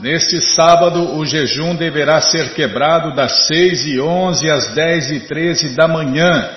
[0.00, 5.76] Neste sábado, o jejum deverá ser quebrado das 6 e 11 às 10 e 13
[5.76, 6.50] da manhã.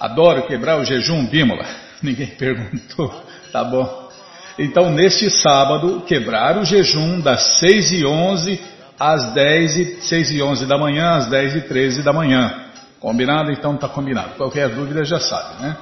[0.00, 1.66] Adoro quebrar o jejum, Bímola.
[2.02, 3.12] Ninguém perguntou.
[3.52, 4.08] Tá bom.
[4.58, 8.58] Então, neste sábado, quebrar o jejum das 6 e 11
[8.98, 12.50] às 10 e, 6 e 11 da manhã, às 10 e 13 da manhã.
[12.98, 13.52] Combinado?
[13.52, 14.36] Então tá combinado.
[14.36, 15.76] Qualquer dúvida já sabe, né?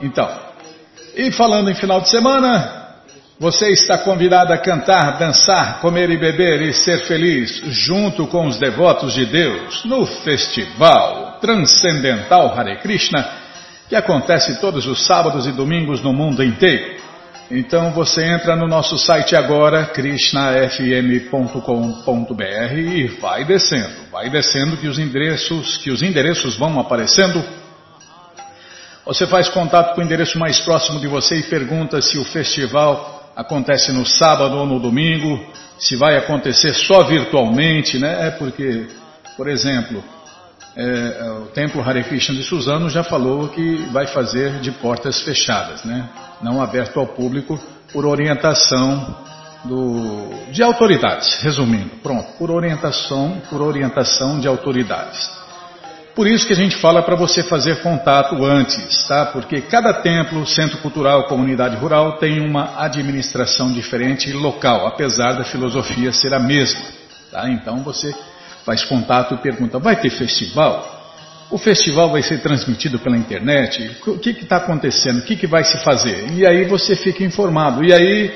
[0.00, 0.26] Então,
[1.14, 2.81] e falando em final de semana,
[3.42, 8.56] você está convidado a cantar, dançar, comer e beber e ser feliz junto com os
[8.56, 13.28] devotos de Deus no Festival Transcendental Hare Krishna,
[13.88, 17.02] que acontece todos os sábados e domingos no mundo inteiro.
[17.50, 25.00] Então você entra no nosso site agora, krishnafm.com.br e vai descendo, vai descendo que os
[25.00, 27.44] endereços, que os endereços vão aparecendo.
[29.04, 33.21] Você faz contato com o endereço mais próximo de você e pergunta se o festival
[33.36, 35.40] acontece no sábado ou no domingo,
[35.78, 38.28] se vai acontecer só virtualmente, né?
[38.28, 38.86] É porque,
[39.36, 40.02] por exemplo,
[40.76, 45.20] é, é, o Templo Hare Krishna de Suzano já falou que vai fazer de portas
[45.22, 46.08] fechadas, né?
[46.40, 47.58] Não aberto ao público
[47.92, 49.16] por orientação
[49.64, 55.41] do, de autoridades, resumindo, pronto, por orientação, por orientação de autoridades.
[56.14, 59.26] Por isso que a gente fala para você fazer contato antes, tá?
[59.26, 65.44] Porque cada templo, centro cultural, comunidade rural tem uma administração diferente e local, apesar da
[65.44, 66.82] filosofia ser a mesma,
[67.30, 67.48] tá?
[67.48, 68.14] Então você
[68.64, 71.00] faz contato e pergunta: vai ter festival?
[71.50, 73.98] O festival vai ser transmitido pela internet?
[74.06, 75.18] O que está acontecendo?
[75.18, 76.30] O que, que vai se fazer?
[76.32, 77.84] E aí você fica informado.
[77.84, 78.34] E aí,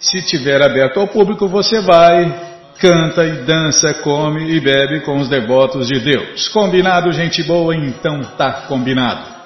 [0.00, 5.28] se tiver aberto ao público, você vai canta e dança, come e bebe com os
[5.28, 6.48] devotos de Deus.
[6.48, 7.74] Combinado, gente boa?
[7.74, 9.36] Então tá combinado.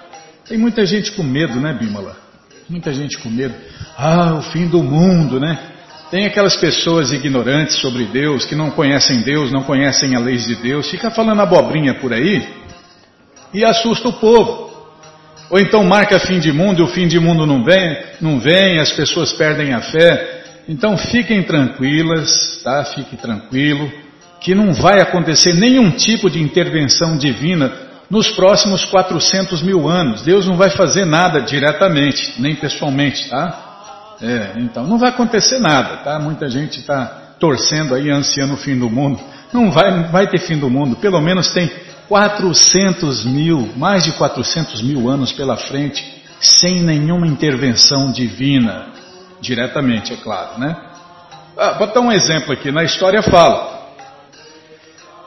[0.48, 2.17] Tem muita gente com medo, né, Bímola?
[2.69, 3.55] Muita gente com medo.
[3.97, 5.58] Ah, o fim do mundo, né?
[6.11, 10.56] Tem aquelas pessoas ignorantes sobre Deus, que não conhecem Deus, não conhecem a lei de
[10.56, 12.48] Deus, fica falando abobrinha por aí
[13.55, 14.70] e assusta o povo.
[15.48, 18.79] Ou então marca fim de mundo e o fim de mundo não vem, não vem,
[18.79, 20.39] as pessoas perdem a fé.
[20.70, 22.85] Então fiquem tranquilas, tá?
[22.85, 23.91] Fique tranquilo,
[24.41, 27.73] que não vai acontecer nenhum tipo de intervenção divina
[28.08, 30.23] nos próximos 400 mil anos.
[30.23, 34.17] Deus não vai fazer nada diretamente, nem pessoalmente, tá?
[34.23, 36.20] É, então não vai acontecer nada, tá?
[36.20, 39.19] Muita gente está torcendo aí, ansiando o fim do mundo.
[39.52, 40.95] Não vai, não vai ter fim do mundo.
[40.95, 41.69] Pelo menos tem
[42.08, 48.99] 400 mil, mais de 400 mil anos pela frente, sem nenhuma intervenção divina
[49.40, 50.77] diretamente, é claro, né?
[51.56, 53.80] Ah, vou dar um exemplo aqui, na história fala.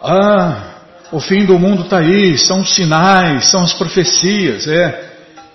[0.02, 0.64] Ah,
[1.12, 5.12] o fim do mundo está aí, são sinais, são as profecias, é.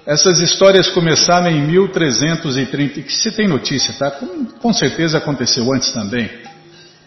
[0.06, 4.10] Essas histórias começaram em 1330, que se tem notícia, tá?
[4.10, 6.30] Com, com certeza aconteceu antes também.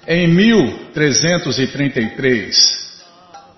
[0.08, 2.82] Em 1333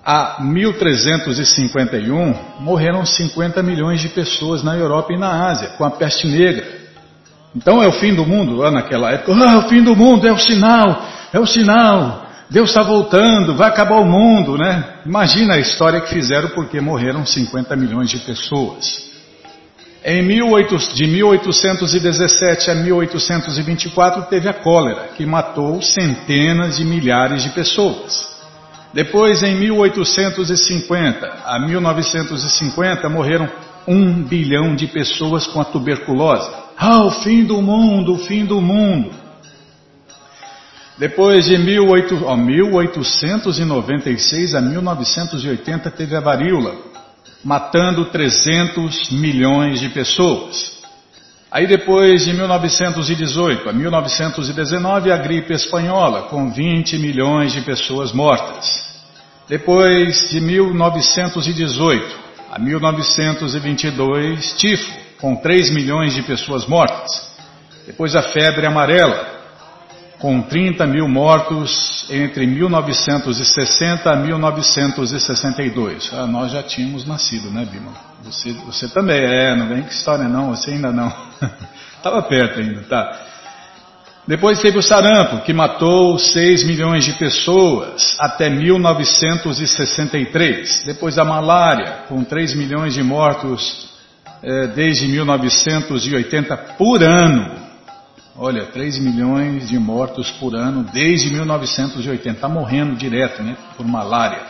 [0.06, 6.28] a 1351 morreram 50 milhões de pessoas na Europa e na Ásia com a peste
[6.28, 6.83] negra.
[7.56, 9.34] Então é o fim do mundo, lá naquela época.
[9.34, 12.24] Ah, é o fim do mundo, é o sinal, é o sinal.
[12.50, 14.84] Deus está voltando, vai acabar o mundo, né?
[15.06, 19.12] Imagina a história que fizeram porque morreram 50 milhões de pessoas.
[20.06, 27.50] Em 18, de 1817 a 1824 teve a cólera, que matou centenas de milhares de
[27.50, 28.34] pessoas.
[28.94, 33.50] Depois, em 1850 a 1950, morreram
[33.88, 36.63] um bilhão de pessoas com a tuberculose.
[36.78, 39.12] Ah, o fim do mundo, o fim do mundo.
[40.98, 46.76] Depois de 18, oh, 1896 a 1980 teve a varíola,
[47.44, 50.72] matando 300 milhões de pessoas.
[51.52, 58.92] Aí depois de 1918 a 1919 a gripe espanhola, com 20 milhões de pessoas mortas.
[59.48, 67.32] Depois de 1918 a 1922, tifo, com 3 milhões de pessoas mortas.
[67.88, 69.26] Depois a febre amarela,
[70.20, 76.12] com 30 mil mortos entre 1960 a 1962.
[76.12, 77.94] Ah, nós já tínhamos nascido, né, Bima?
[78.26, 81.08] Você, você também, é, não vem que história não, você ainda não.
[81.96, 83.22] Estava perto ainda, tá?
[84.28, 90.84] Depois teve o sarampo, que matou 6 milhões de pessoas até 1963.
[90.86, 93.93] Depois a malária, com 3 milhões de mortos
[94.44, 97.64] é, desde 1980 por ano.
[98.36, 102.30] Olha, 3 milhões de mortos por ano desde 1980.
[102.30, 103.56] Está morrendo direto, né?
[103.78, 104.42] Por malária.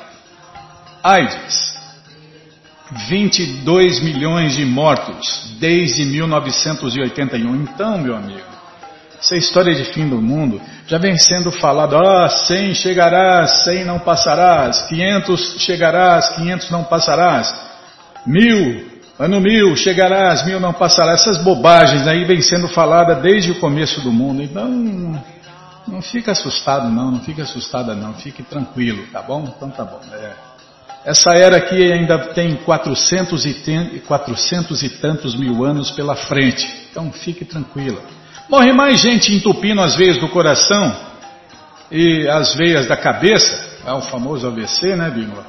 [1.03, 1.73] AIDS.
[3.07, 7.55] 22 milhões de mortos desde 1981.
[7.55, 8.53] Então, meu amigo,
[9.19, 13.99] Essa história de fim do mundo já vem sendo falado, ah, 100 chegarás, 100 não
[13.99, 17.55] passarás, 500 chegarás, 500 não passarás,
[18.27, 21.21] mil, ano mil chegarás, mil não passarás.
[21.21, 24.41] Essas bobagens aí vem sendo falada desde o começo do mundo.
[24.41, 24.67] Então,
[25.87, 29.43] não fica assustado não, não fica assustada não, fique tranquilo, tá bom?
[29.55, 29.99] Então tá bom.
[30.13, 30.31] É.
[31.05, 36.87] Essa era aqui ainda tem 400 e, tem, 400 e tantos mil anos pela frente,
[36.89, 38.01] então fique tranquila.
[38.49, 40.95] Morre mais gente entupindo as veias do coração
[41.91, 45.45] e as veias da cabeça, é o famoso AVC, né, Bímola?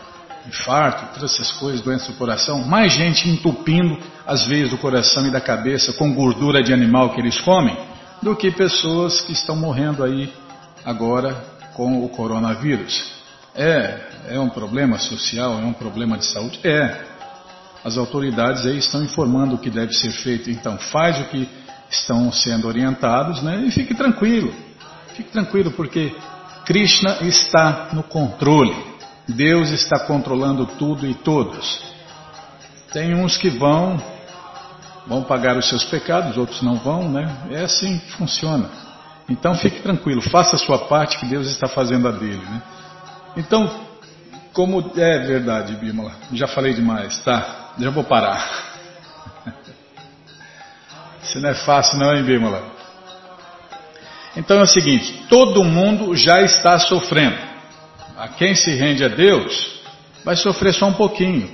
[0.47, 2.65] Infarto, todas essas coisas, doença do coração.
[2.65, 7.21] Mais gente entupindo as veias do coração e da cabeça com gordura de animal que
[7.21, 7.77] eles comem
[8.21, 10.33] do que pessoas que estão morrendo aí
[10.85, 11.35] agora
[11.75, 13.13] com o coronavírus.
[13.55, 14.01] É,
[14.31, 16.61] é um problema social, é um problema de saúde?
[16.65, 17.05] É.
[17.85, 21.49] As autoridades aí estão informando o que deve ser feito, então faz o que
[21.91, 23.63] estão sendo orientados, né?
[23.67, 24.53] E fique tranquilo,
[25.15, 26.15] fique tranquilo, porque
[26.65, 28.75] Krishna está no controle.
[29.29, 31.83] Deus está controlando tudo e todos.
[32.93, 34.01] Tem uns que vão,
[35.07, 37.37] vão pagar os seus pecados, outros não vão, né?
[37.51, 38.69] É assim que funciona.
[39.29, 42.63] Então fique tranquilo, faça a sua parte que Deus está fazendo a dele, né?
[43.37, 43.69] Então,
[44.53, 47.73] como é verdade, Bímola, já falei demais, tá?
[47.79, 48.47] Já vou parar.
[51.25, 52.63] Isso não é fácil não, hein, Bímola?
[54.37, 57.54] Então é o seguinte, todo mundo já está sofrendo.
[58.17, 59.81] A quem se rende a Deus
[60.25, 61.51] vai sofrer só um pouquinho,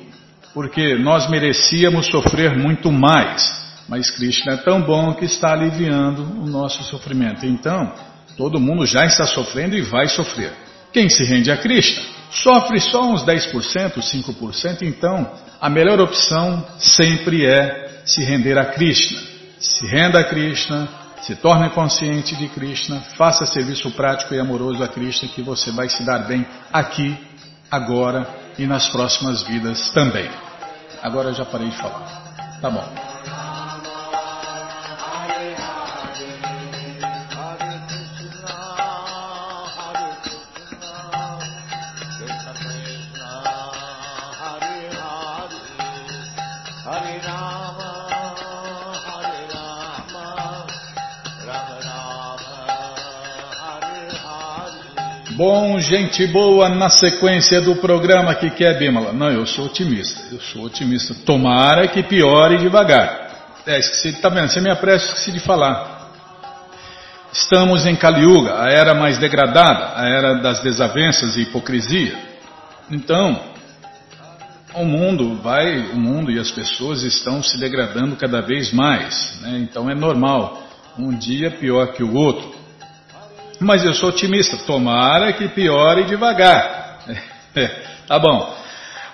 [0.52, 3.58] porque nós merecíamos sofrer muito mais.
[3.88, 7.46] Mas Krishna é tão bom que está aliviando o nosso sofrimento.
[7.46, 7.92] Então,
[8.36, 10.52] todo mundo já está sofrendo e vai sofrer.
[10.92, 15.28] Quem se rende a Krishna sofre só uns 10%, 5%, então
[15.60, 19.18] a melhor opção sempre é se render a Krishna.
[19.58, 20.88] Se renda a Krishna,
[21.22, 25.88] se torne consciente de Krishna, faça serviço prático e amoroso a Krishna que você vai
[25.88, 27.16] se dar bem aqui,
[27.70, 28.26] agora
[28.58, 30.30] e nas próximas vidas também.
[31.02, 32.58] Agora eu já parei de falar.
[32.60, 33.19] Tá bom.
[55.40, 59.10] Bom, gente boa, na sequência do programa que quer Bimala.
[59.10, 61.14] Não, eu sou otimista, eu sou otimista.
[61.24, 63.62] Tomara que piore devagar.
[63.66, 64.50] É, esqueci, tá vendo?
[64.50, 66.10] Você me apressa, esqueci de falar.
[67.32, 72.18] Estamos em Kaliuga, a era mais degradada, a era das desavenças e hipocrisia.
[72.90, 73.40] Então,
[74.74, 79.40] o mundo vai, o mundo e as pessoas estão se degradando cada vez mais.
[79.40, 79.60] Né?
[79.60, 80.62] Então é normal,
[80.98, 82.59] um dia pior que o outro.
[83.60, 86.98] Mas eu sou otimista, tomara que piore devagar.
[88.08, 88.56] tá bom.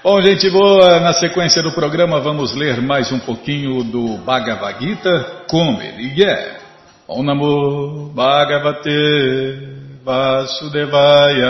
[0.05, 5.43] Bom, gente boa, na sequência do programa vamos ler mais um pouquinho do Bhagavad Gita,
[5.49, 6.61] como ele é.
[7.09, 9.59] Om Namo Bhagavate
[10.05, 11.49] Vasudevaya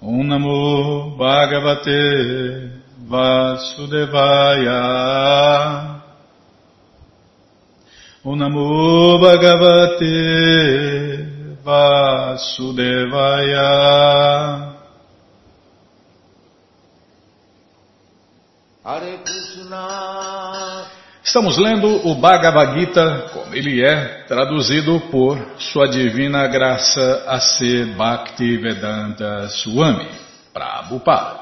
[0.00, 2.70] Om Namo Bhagavate
[3.08, 4.80] Vasudevaya
[8.24, 10.06] o Namo Bhagavate
[11.64, 13.10] Vasudevaya.
[18.84, 20.86] Hare Krishna.
[21.24, 27.86] Estamos lendo o Bhagavad Gita, como ele é, traduzido por Sua Divina Graça A.C.
[27.96, 30.08] Bhakti Vedanta Swami,
[30.52, 31.40] Prabhupada.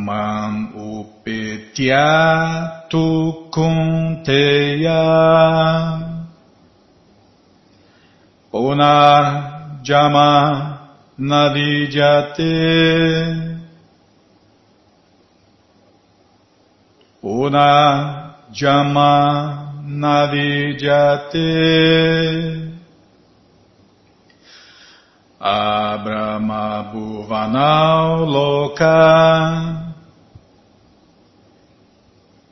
[0.07, 0.55] Mam
[0.99, 2.09] upityatu
[3.55, 5.05] kunteya
[8.51, 9.25] Punar
[9.83, 10.31] jama
[11.19, 12.59] navijate
[17.23, 19.15] Punar jama
[19.87, 21.49] navidyate
[25.41, 29.82] Abrahma Bhuvanau Loka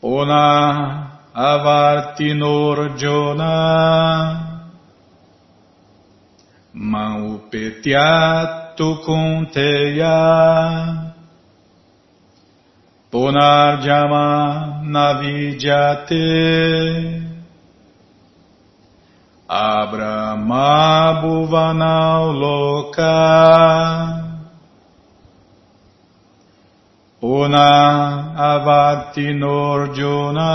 [0.00, 3.54] Puna Avartinurjona
[6.74, 10.16] Maupetyatu Kunteya.
[13.12, 14.26] Punarjama
[14.86, 16.30] Navidyate
[19.50, 24.29] Abrahma Bhuvanau Loka
[27.20, 30.48] Puna Avatinurjuna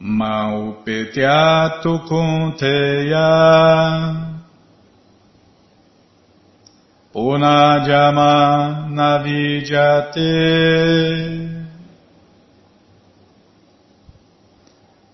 [0.00, 3.28] Maupetyatu Kunteya.
[7.12, 8.32] Punajama
[8.88, 10.32] Navijate.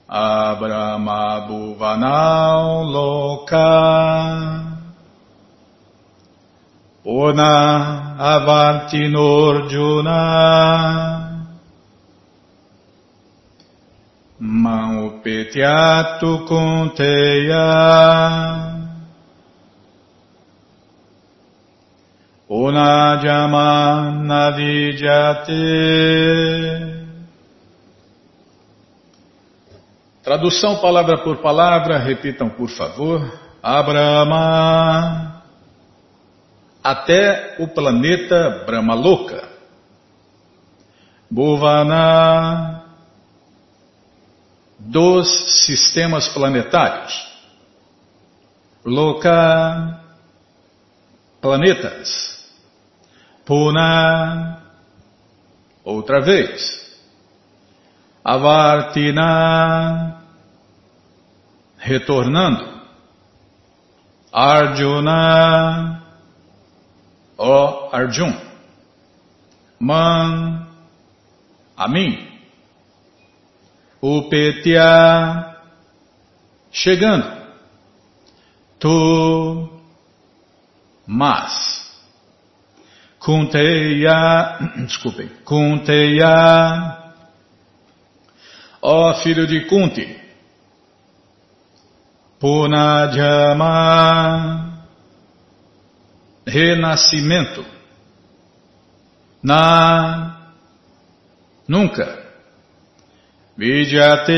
[0.08, 4.59] Abrahma Bhuvanau Loka
[7.02, 10.20] Puna Avantinurjuna
[14.38, 17.64] Maupetyatu Kunteya
[22.46, 25.56] Punajama Navijate
[30.22, 33.40] Tradução palavra por palavra, repitam por favor.
[33.62, 35.29] Abrahma
[36.82, 39.48] até o planeta Brahmaloka.
[41.30, 42.84] Bhuvana
[44.78, 45.28] dos
[45.66, 47.28] sistemas planetários.
[48.84, 50.00] Loka
[51.40, 52.50] planetas.
[53.44, 54.62] Puna
[55.84, 56.80] outra vez.
[58.24, 60.20] Avartina
[61.78, 62.80] retornando.
[64.32, 65.89] Arjuna,
[67.40, 68.34] ó Arjun.
[69.78, 70.66] Man,
[71.76, 72.28] a mim.
[74.02, 75.56] Upetya,
[76.70, 77.40] chegando.
[78.78, 79.68] Tu,
[81.06, 81.80] mas.
[83.18, 87.14] Kunteya, desculpem, Kunteya,
[88.80, 90.18] ó filho de Kunti.
[92.38, 93.68] Punajama,
[96.46, 97.64] renascimento.
[99.42, 100.54] Na,
[101.66, 102.18] nunca.
[103.56, 104.32] Vidyate,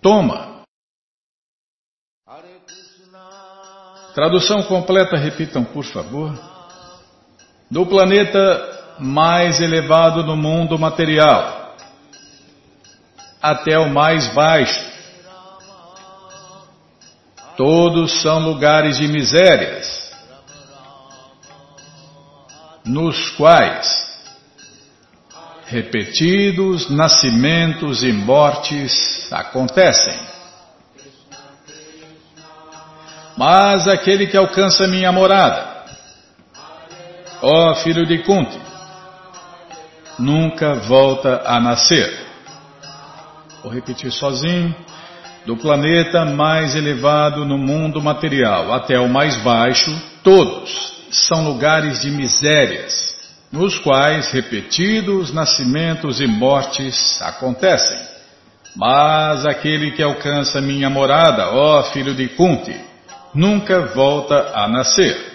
[0.00, 0.62] toma.
[4.14, 6.32] Tradução completa, repitam por favor.
[7.70, 11.74] Do planeta mais elevado no mundo material
[13.42, 14.93] até o mais baixo
[17.56, 20.12] Todos são lugares de misérias,
[22.84, 24.04] nos quais
[25.66, 30.18] repetidos nascimentos e mortes acontecem.
[33.36, 35.84] Mas aquele que alcança minha morada,
[37.40, 38.60] ó filho de Kunti,
[40.18, 42.24] nunca volta a nascer.
[43.62, 44.74] Vou repetir sozinho
[45.46, 52.10] do planeta mais elevado no mundo material até o mais baixo, todos são lugares de
[52.10, 53.14] misérias,
[53.52, 57.98] nos quais repetidos nascimentos e mortes acontecem.
[58.76, 62.74] Mas aquele que alcança minha morada, ó filho de Kunti,
[63.32, 65.32] nunca volta a nascer.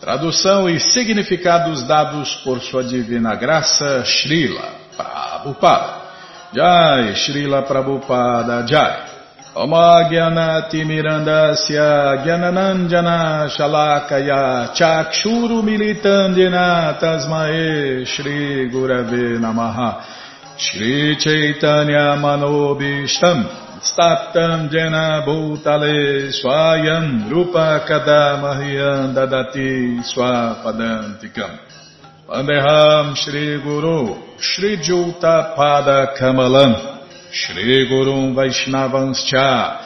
[0.00, 6.00] Tradução e significados dados por sua divina graça, Srila Prabhupada.
[6.54, 9.19] Jai, Srila Prabhupada Jai.
[12.24, 20.04] Gyananandjana Shalakaya Chakshuru Militandina Tasmae Shri Gurave Namaha.
[20.56, 23.44] Shri Chaitanya Manobishtam
[23.82, 31.58] Statam Jena Bhutale Swayam Rupa Kadamahyam Dadati Swapadantikam.
[32.28, 33.16] Vandeham
[37.32, 39.80] Shri Gurum Vaishnavanscha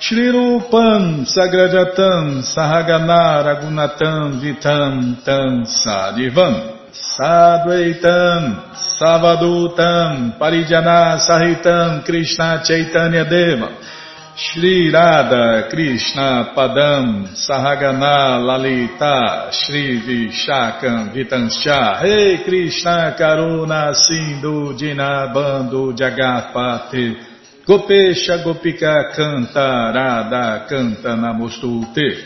[0.00, 13.68] Shri Rupam Sagrajatam Sahagana Ragunatam Vitam Tam Sadivam Sadvaitam, Savadutam, Parijana Sahitam, Krishna Chaitanya Deva,
[14.40, 25.92] Shri Radha Krishna Padam, Sahagana Lalita, Shri Vishakam Vitanscha, Rei hey Krishna Karuna Sindhu Dinabando
[25.92, 27.22] Jagatpate,
[27.66, 32.24] Gopesha Gopika Canta, Radha Canta Namostute,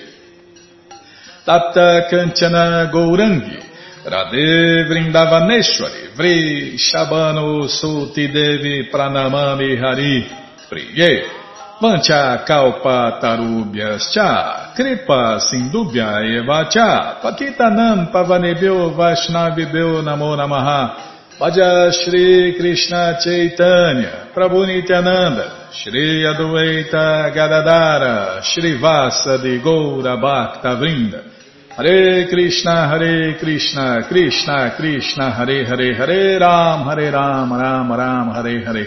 [1.44, 3.60] Tata Kanchana Gourangi,
[4.04, 6.14] Radhe Vrindavaneshwari.
[6.14, 10.42] Vri Shabano Suti Devi Pranamami Hari.
[10.70, 11.43] Priye
[11.84, 22.54] Vancha Kalpa Tarubhyas Cha Kripa Sindubhya Eva Cha Pakitanam Pavanebhyo Vaishnavibhyo Namo Namaha Bhaja Shri
[22.56, 31.34] Krishna Chaitanya Prabhu Nityananda Shri Adwaita Gadadara Shri Vasa de Goura Bhakta Vrinda
[31.76, 38.64] Hare Krishna, Hare Krishna, Krishna Krishna, Hare Hare, Hare Ram, Hare Ram, Ram Ram, Hare
[38.64, 38.86] Hare.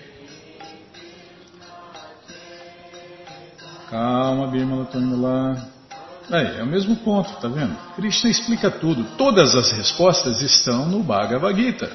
[3.91, 5.53] Calma, Bimala, estou indo lá.
[6.31, 7.75] Aí, é o mesmo ponto, tá vendo?
[7.97, 9.03] Krishna explica tudo.
[9.17, 11.91] Todas as respostas estão no Bhagavad Gita.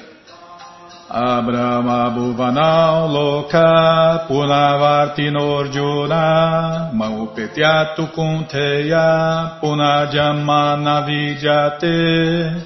[1.09, 12.65] Abrahma Bhuvanau Loka Punavartinorjuna Maupetyatu Kunteya Punajamana Vidyate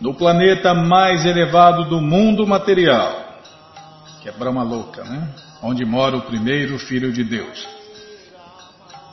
[0.00, 3.12] No planeta mais elevado do mundo material,
[4.20, 5.28] que é Brahma Loka, né?
[5.62, 7.77] onde mora o primeiro filho de Deus,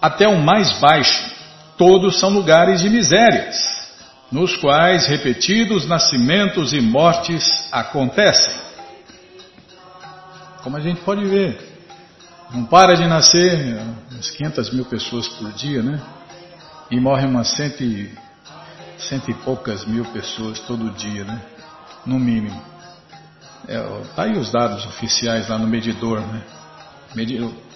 [0.06, 1.32] até o mais baixo,
[1.78, 3.76] todos são lugares de misérias
[4.32, 8.54] nos quais repetidos nascimentos e mortes acontecem.
[10.62, 11.58] Como a gente pode ver,
[12.52, 13.80] não para de nascer
[14.12, 16.00] umas 500 mil pessoas por dia, né?
[16.92, 18.12] E morrem umas cento e,
[18.98, 21.42] cento e poucas mil pessoas todo dia, né?
[22.06, 22.62] No mínimo.
[23.68, 23.80] É,
[24.16, 26.44] tá aí os dados oficiais lá no medidor, né?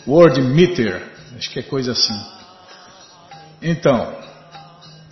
[0.08, 2.20] World Meter, acho que é coisa assim.
[3.62, 4.14] Então,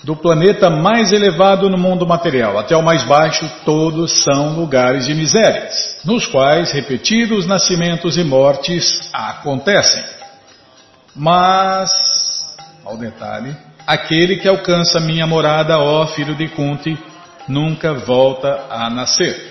[0.03, 5.13] do planeta mais elevado no mundo material até o mais baixo, todos são lugares de
[5.13, 10.03] misérias, nos quais repetidos nascimentos e mortes acontecem.
[11.15, 11.91] Mas,
[12.85, 16.97] ao detalhe, aquele que alcança minha morada, ó filho de Kunti,
[17.47, 19.46] nunca volta a nascer.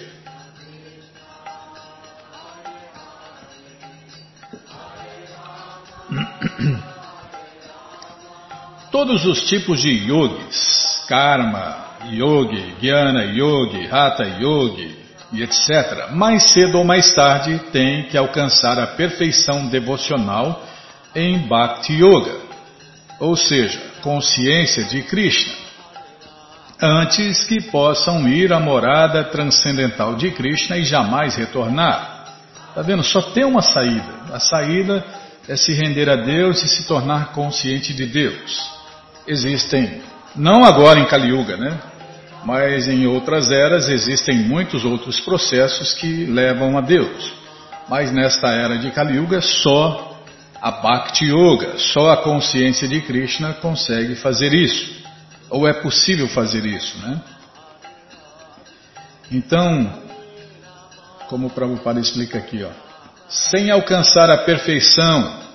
[8.91, 14.97] Todos os tipos de yogis, karma, yogi, jnana yogi, hatha yogi
[15.33, 20.65] e etc., mais cedo ou mais tarde têm que alcançar a perfeição devocional
[21.15, 22.41] em Bhakti Yoga,
[23.19, 25.53] ou seja, consciência de Krishna,
[26.81, 32.27] antes que possam ir à morada transcendental de Krishna e jamais retornar.
[32.69, 33.03] Está vendo?
[33.03, 34.15] Só tem uma saída.
[34.31, 35.03] A saída
[35.49, 38.77] é se render a Deus e se tornar consciente de Deus
[39.27, 40.03] existem,
[40.35, 41.79] não agora em Kali Yuga, né?
[42.45, 47.33] Mas em outras eras existem muitos outros processos que levam a Deus.
[47.89, 50.23] Mas nesta era de Kali Yuga, só
[50.63, 55.05] a Bhakti Yoga, só a consciência de Krishna consegue fazer isso.
[55.49, 57.23] ou é possível fazer isso, né?
[59.31, 60.03] Então,
[61.29, 62.86] como o Prabhupada explica aqui, ó,
[63.29, 65.47] sem alcançar a perfeição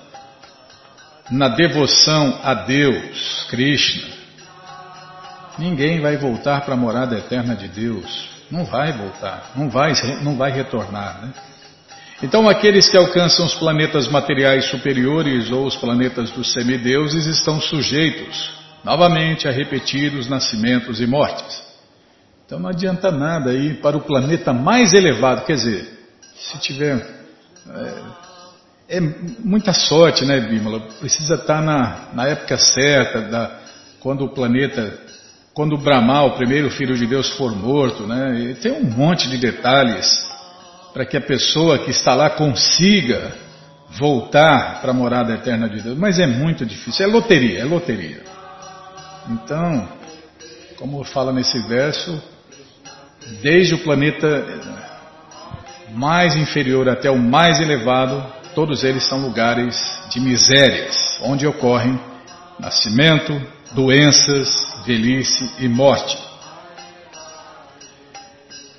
[1.30, 4.08] na devoção a Deus, Krishna,
[5.58, 8.30] ninguém vai voltar para a morada eterna de Deus.
[8.50, 11.32] Não vai voltar, não vai, não vai retornar, né?
[12.22, 18.52] Então, aqueles que alcançam os planetas materiais superiores ou os planetas dos semideuses estão sujeitos,
[18.84, 21.62] novamente, a repetidos nascimentos e mortes.
[22.46, 25.88] Então, não adianta nada ir para o planeta mais elevado, quer dizer,
[26.36, 27.11] se tiver.
[27.70, 30.80] É, é muita sorte, né, Bímola?
[31.00, 33.58] Precisa estar na, na época certa, da,
[34.00, 35.00] quando o planeta.
[35.54, 38.40] Quando o Brahma, o primeiro filho de Deus, for morto, né?
[38.40, 40.10] E tem um monte de detalhes
[40.94, 43.32] para que a pessoa que está lá consiga
[43.98, 45.98] voltar para a morada eterna de Deus.
[45.98, 48.22] Mas é muito difícil, é loteria, é loteria.
[49.28, 49.88] Então,
[50.76, 52.22] como fala nesse verso,
[53.42, 54.44] desde o planeta
[55.94, 58.24] mais inferior até o mais elevado,
[58.54, 59.76] todos eles são lugares
[60.10, 61.98] de misérias, onde ocorrem
[62.58, 63.40] nascimento,
[63.72, 64.48] doenças,
[64.86, 66.16] velhice e morte.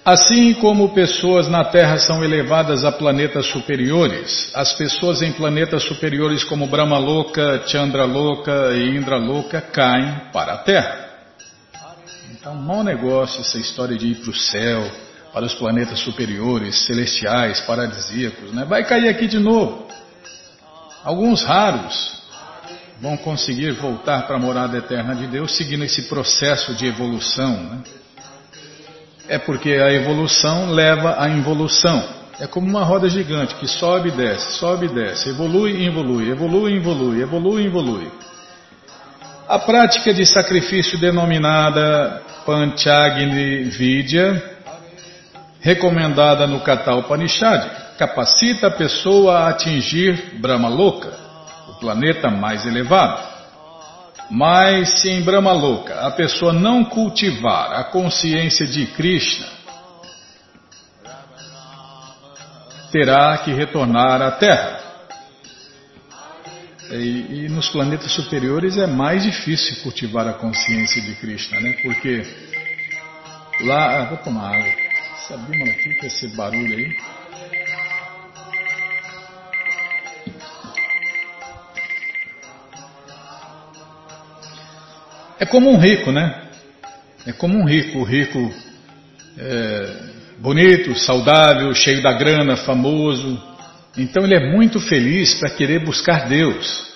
[0.05, 6.43] Assim como pessoas na Terra são elevadas a planetas superiores, as pessoas em planetas superiores
[6.43, 11.09] como Brahmaloka, Chandraloka e Indraloka caem para a Terra.
[12.31, 14.91] Então, mau negócio essa história de ir para o céu,
[15.33, 18.65] para os planetas superiores, celestiais, paradisíacos, né?
[18.65, 19.87] Vai cair aqui de novo.
[21.03, 22.21] Alguns raros
[23.01, 27.79] vão conseguir voltar para a morada eterna de Deus seguindo esse processo de evolução, né?
[29.27, 32.03] É porque a evolução leva à involução.
[32.39, 36.29] É como uma roda gigante que sobe e desce, sobe e desce, evolui e evolui,
[36.29, 38.11] evolui e evolui, evolui e evolui.
[39.47, 44.52] A prática de sacrifício denominada Panchagni Vidya,
[45.63, 51.09] recomendada no Kata Upanishad, capacita a pessoa a atingir Brahmaloka,
[51.69, 53.31] o planeta mais elevado.
[54.29, 59.47] Mas se em Brahmaloka a pessoa não cultivar a consciência de Krishna,
[62.91, 64.81] terá que retornar à Terra.
[66.91, 71.73] E, e, nos planetas superiores é mais difícil cultivar a consciência de Krishna, né?
[71.81, 72.21] Porque
[73.61, 74.01] lá.
[74.01, 74.82] Ah, vou tomar água.
[75.27, 76.97] Sabia, aqui com esse barulho aí.
[85.39, 86.49] É como um rico, né?
[87.25, 88.53] É como um rico, o rico
[89.37, 90.09] é,
[90.39, 93.41] bonito, saudável, cheio da grana, famoso.
[93.97, 96.93] Então ele é muito feliz para querer buscar Deus.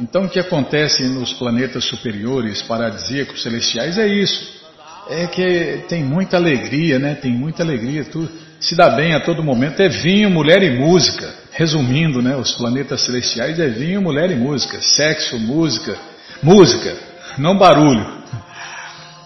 [0.00, 4.61] Então o que acontece nos planetas superiores, paradisíacos, celestiais é isso.
[5.08, 7.14] É que tem muita alegria, né?
[7.14, 8.28] Tem muita alegria, tu
[8.60, 9.80] se dá bem a todo momento.
[9.82, 11.34] É vinho, mulher e música.
[11.52, 12.36] Resumindo, né?
[12.36, 14.80] Os planetas celestiais é vinho, mulher e música.
[14.80, 15.96] Sexo, música,
[16.42, 18.22] música não barulho.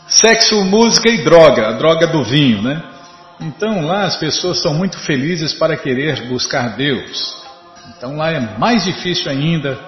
[0.08, 2.82] Sexo, música e droga, a droga do vinho, né?
[3.40, 7.36] Então lá as pessoas são muito felizes para querer buscar Deus.
[7.96, 9.78] Então lá é mais difícil ainda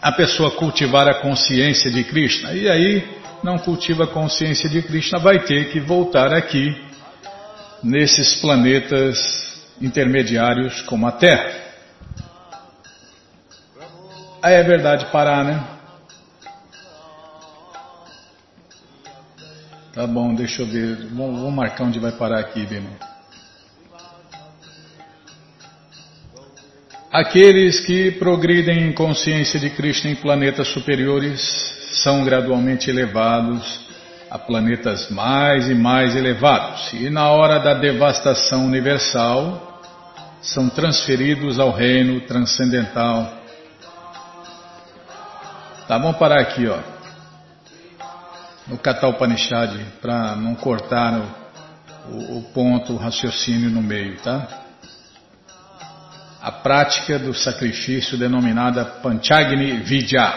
[0.00, 2.52] a pessoa cultivar a consciência de Krishna.
[2.52, 6.74] E aí não cultiva a consciência de Krishna, vai ter que voltar aqui
[7.82, 9.18] nesses planetas
[9.80, 11.66] intermediários como a Terra.
[14.42, 15.64] Aí é verdade parar, né?
[19.92, 21.06] Tá bom, deixa eu ver.
[21.06, 23.15] Vamos, marcar onde vai parar aqui, Bima.
[27.18, 31.40] Aqueles que progridem em consciência de Cristo em planetas superiores
[32.02, 33.86] são gradualmente elevados
[34.30, 36.92] a planetas mais e mais elevados.
[36.92, 39.80] E na hora da devastação universal,
[40.42, 43.32] são transferidos ao reino transcendental.
[45.88, 46.78] Tá, vamos parar aqui, ó
[48.66, 51.22] no Kata Upanishad, para não cortar
[52.10, 54.65] o, o, ponto, o raciocínio no meio, tá?
[56.46, 60.32] A prática do sacrifício denominada Panchagni Vidya,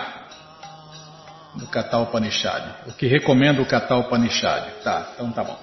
[1.53, 2.63] do Kata Upanishad.
[2.87, 5.11] O que recomenda o Kata Upanishad, tá?
[5.13, 5.55] Então tá bom.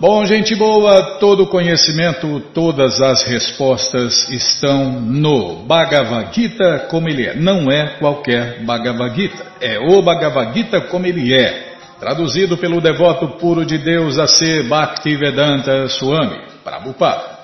[0.00, 7.36] Bom, gente boa, todo conhecimento, todas as respostas estão no Bhagavad Gita como ele é.
[7.36, 11.76] Não é qualquer Bhagavad Gita, é o Bhagavad Gita como ele é.
[12.00, 17.37] Traduzido pelo devoto puro de Deus a ser Bhaktivedanta Swami, Prabhupada.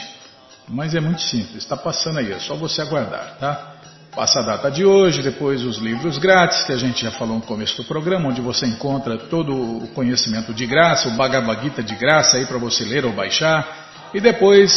[0.67, 3.74] Mas é muito simples, está passando aí, é só você aguardar, tá?
[4.15, 7.41] Passa a data de hoje, depois os livros grátis, que a gente já falou no
[7.41, 11.95] começo do programa, onde você encontra todo o conhecimento de graça, o Bhagavad Gita de
[11.95, 14.09] graça aí para você ler ou baixar.
[14.13, 14.71] E depois,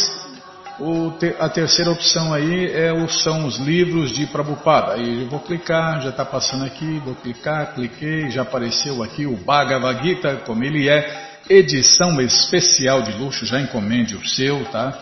[1.19, 4.95] te, a terceira opção aí é o, são os livros de Prabhupada.
[4.95, 9.37] Aí eu vou clicar, já está passando aqui, vou clicar, cliquei, já apareceu aqui o
[9.37, 14.99] Bhagavad Gita, como ele é, edição especial de luxo, já encomende o seu, tá?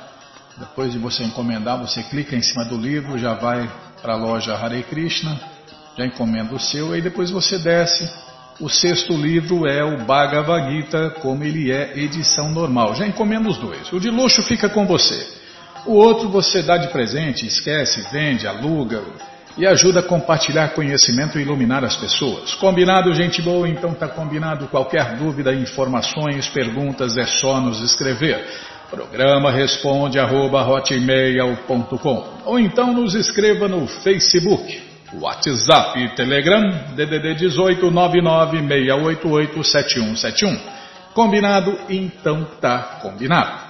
[0.60, 3.68] Depois de você encomendar, você clica em cima do livro, já vai
[4.08, 5.38] para a loja Hare Krishna,
[5.98, 8.10] já encomenda o seu, e depois você desce.
[8.58, 12.96] O sexto livro é o Bhagavad Gita, como ele é edição normal.
[12.96, 13.92] Já encomenda os dois.
[13.92, 15.28] O de luxo fica com você.
[15.86, 19.04] O outro você dá de presente, esquece, vende, aluga
[19.58, 22.56] e ajuda a compartilhar conhecimento e iluminar as pessoas.
[22.56, 23.68] Combinado, gente boa?
[23.68, 24.68] Então tá combinado.
[24.68, 28.42] Qualquer dúvida, informações, perguntas, é só nos escrever.
[28.90, 34.82] Programa responde arroba hotmail.com ou então nos escreva no Facebook,
[35.14, 36.62] WhatsApp e Telegram
[36.96, 40.58] DDD 18 996887171.
[41.14, 41.78] Combinado?
[41.90, 43.68] Então tá combinado.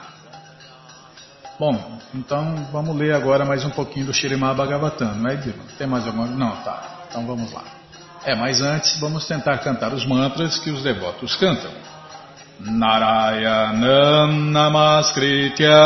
[1.60, 5.64] Bom, então vamos ler agora mais um pouquinho do Shirimá Bhagavatam, não é, Dima?
[5.80, 6.28] Tem mais alguma?
[6.28, 7.08] Não, tá.
[7.10, 7.64] Então vamos lá.
[8.24, 11.72] É, mas antes vamos tentar cantar os mantras que os devotos cantam.
[12.60, 15.78] Narayanam Namaskritya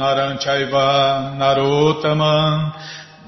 [0.00, 2.72] Naranchaiva Narotamam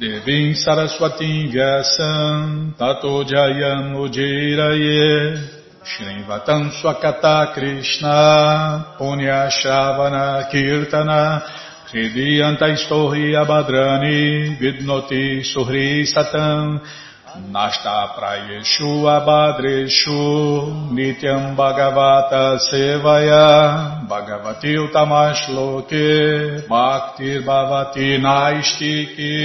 [0.01, 5.37] Devim Saraswatim Vyasam Tato Jayam Ujiraye
[5.85, 11.43] Shrivatam Swakata Krishna Punya Shavana Kirtana
[11.93, 16.81] Hridiyanta Istorhi Abhadrani Vidnoti Suhri Satam
[17.39, 24.03] Nasta prayeshu abadreshu nityam bhagavata sevaya.
[24.09, 29.39] Bhagavati utamashloke bhaktir bhavati naistiki.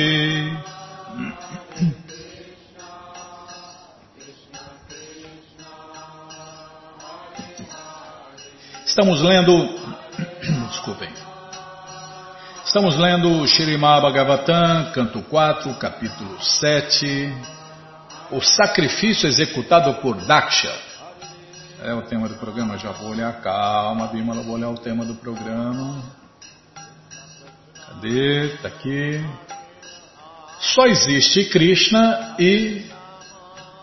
[8.85, 9.51] Estamos lendo,
[10.69, 11.09] desculpem,
[12.65, 17.54] estamos lendo Shirimá Bhagavatam, canto 4, capítulo 7,
[18.31, 20.73] o sacrifício executado por Daksha.
[21.83, 25.15] É o tema do programa, já vou olhar, calma, Bimala, vou olhar o tema do
[25.15, 26.03] programa.
[27.87, 28.55] Cadê?
[28.55, 29.23] Está aqui.
[30.59, 32.85] Só existe Krishna e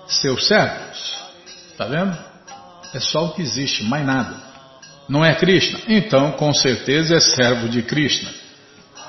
[0.07, 1.23] seus servos.
[1.71, 2.17] Está vendo?
[2.93, 4.37] É só o que existe, mais nada.
[5.09, 5.81] Não é Krishna?
[5.89, 8.31] Então, com certeza é servo de Krishna.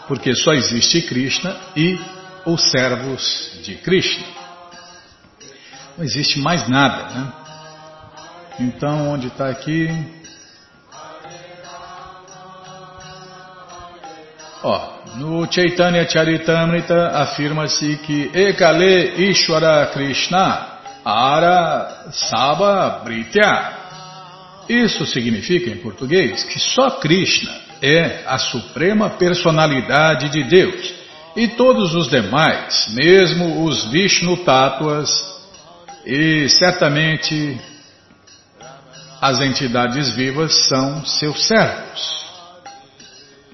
[0.07, 1.99] Porque só existe Krishna e
[2.45, 4.42] os servos de Krishna.
[5.97, 7.33] Não existe mais nada, né?
[8.59, 9.87] Então, onde está aqui?
[14.63, 20.67] Ó, no Chaitanya Charitamrita afirma-se que Ekale Ishwara Krishna
[21.05, 23.73] Ara Saba Britya.
[24.69, 27.51] Isso significa, em português, que só Krishna
[27.81, 30.93] é a suprema personalidade de Deus
[31.35, 35.32] e todos os demais, mesmo os Vishnu Tattvas,
[36.05, 37.59] e certamente
[39.21, 42.23] as entidades vivas são seus servos.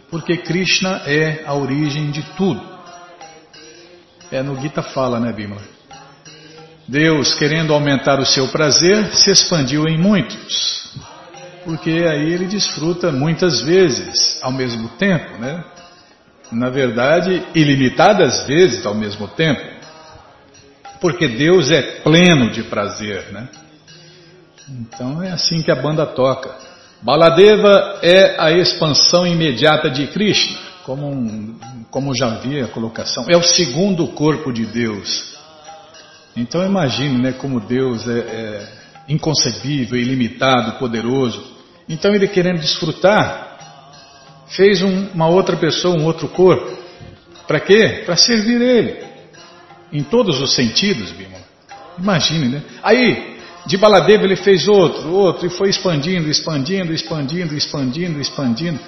[0.10, 2.62] Porque Krishna é a origem de tudo.
[4.32, 5.62] É no Gita fala, né, Bimala?
[6.88, 10.98] Deus, querendo aumentar o seu prazer, se expandiu em muitos.
[11.64, 15.64] Porque aí ele desfruta muitas vezes ao mesmo tempo, né?
[16.52, 19.79] Na verdade, ilimitadas vezes ao mesmo tempo
[21.00, 23.48] porque Deus é pleno de prazer, né?
[24.70, 26.56] Então é assim que a banda toca.
[27.02, 31.56] Baladeva é a expansão imediata de Krishna, como, um,
[31.90, 35.38] como já vi a colocação, é o segundo corpo de Deus.
[36.36, 38.68] Então imagine né, como Deus é, é
[39.08, 41.44] inconcebível, ilimitado, poderoso.
[41.88, 46.78] Então ele querendo desfrutar, fez um, uma outra pessoa, um outro corpo.
[47.48, 48.04] Para quê?
[48.06, 49.09] Para servir ele.
[49.92, 51.44] Em todos os sentidos, Bimala.
[51.98, 52.64] Imagine, né?
[52.84, 58.80] Aí, de Baladeva ele fez outro, outro, e foi expandindo, expandindo, expandindo, expandindo, expandindo.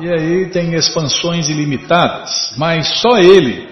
[0.00, 2.54] E aí tem expansões ilimitadas.
[2.56, 3.68] Mas só ele,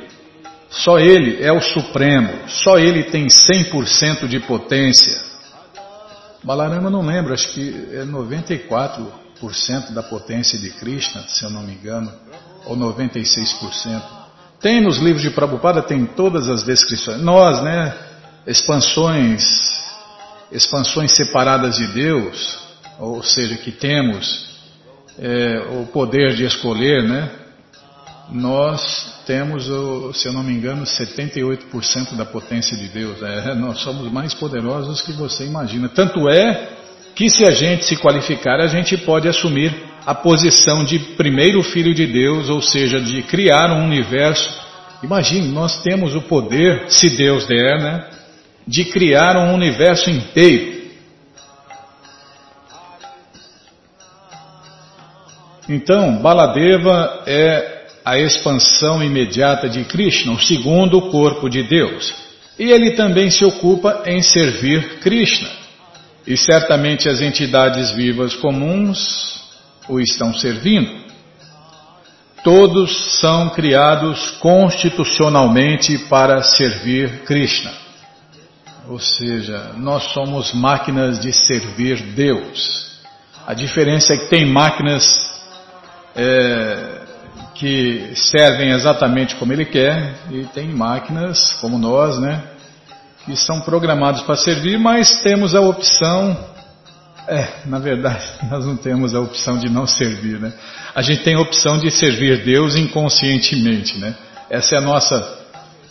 [0.70, 5.20] só ele é o Supremo, só ele tem 100% de potência.
[6.42, 11.62] Balarama não lembro, acho que é 94 98% da potência de Krishna, se eu não
[11.62, 12.12] me engano,
[12.64, 14.21] ou 96%.
[14.62, 17.20] Tem nos livros de Prabhupada, tem todas as descrições.
[17.20, 17.92] Nós, né,
[18.46, 19.44] expansões,
[20.52, 22.58] expansões separadas de Deus,
[23.00, 24.52] ou seja, que temos
[25.18, 27.28] é, o poder de escolher, né?
[28.30, 29.64] Nós temos,
[30.16, 33.20] se eu não me engano, 78% da potência de Deus.
[33.20, 35.88] É, nós somos mais poderosos que você imagina.
[35.88, 36.68] Tanto é
[37.16, 41.94] que se a gente se qualificar, a gente pode assumir a posição de primeiro filho
[41.94, 44.60] de Deus, ou seja, de criar um universo.
[45.02, 48.10] Imagine, nós temos o poder, se Deus der, né,
[48.66, 50.82] de criar um universo inteiro.
[55.68, 62.12] Então, Baladeva é a expansão imediata de Krishna, o segundo corpo de Deus.
[62.58, 65.48] E ele também se ocupa em servir Krishna.
[66.26, 69.41] E certamente as entidades vivas comuns
[69.88, 71.02] o estão servindo.
[72.42, 77.72] Todos são criados constitucionalmente para servir Krishna.
[78.88, 83.00] Ou seja, nós somos máquinas de servir Deus.
[83.46, 85.04] A diferença é que tem máquinas
[86.16, 87.02] é,
[87.54, 92.42] que servem exatamente como ele quer e tem máquinas como nós, né,
[93.24, 96.36] que são programados para servir, mas temos a opção,
[97.28, 100.52] é, na verdade, nós não temos a opção de não servir, né?
[100.94, 104.14] A gente tem a opção de servir Deus inconscientemente, né?
[104.50, 105.42] Essa é a nossa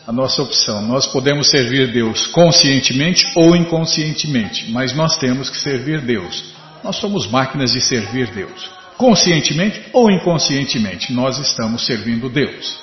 [0.07, 0.81] a nossa opção.
[0.81, 6.53] Nós podemos servir Deus conscientemente ou inconscientemente, mas nós temos que servir Deus.
[6.83, 12.79] Nós somos máquinas de servir Deus conscientemente ou inconscientemente, nós estamos servindo Deus.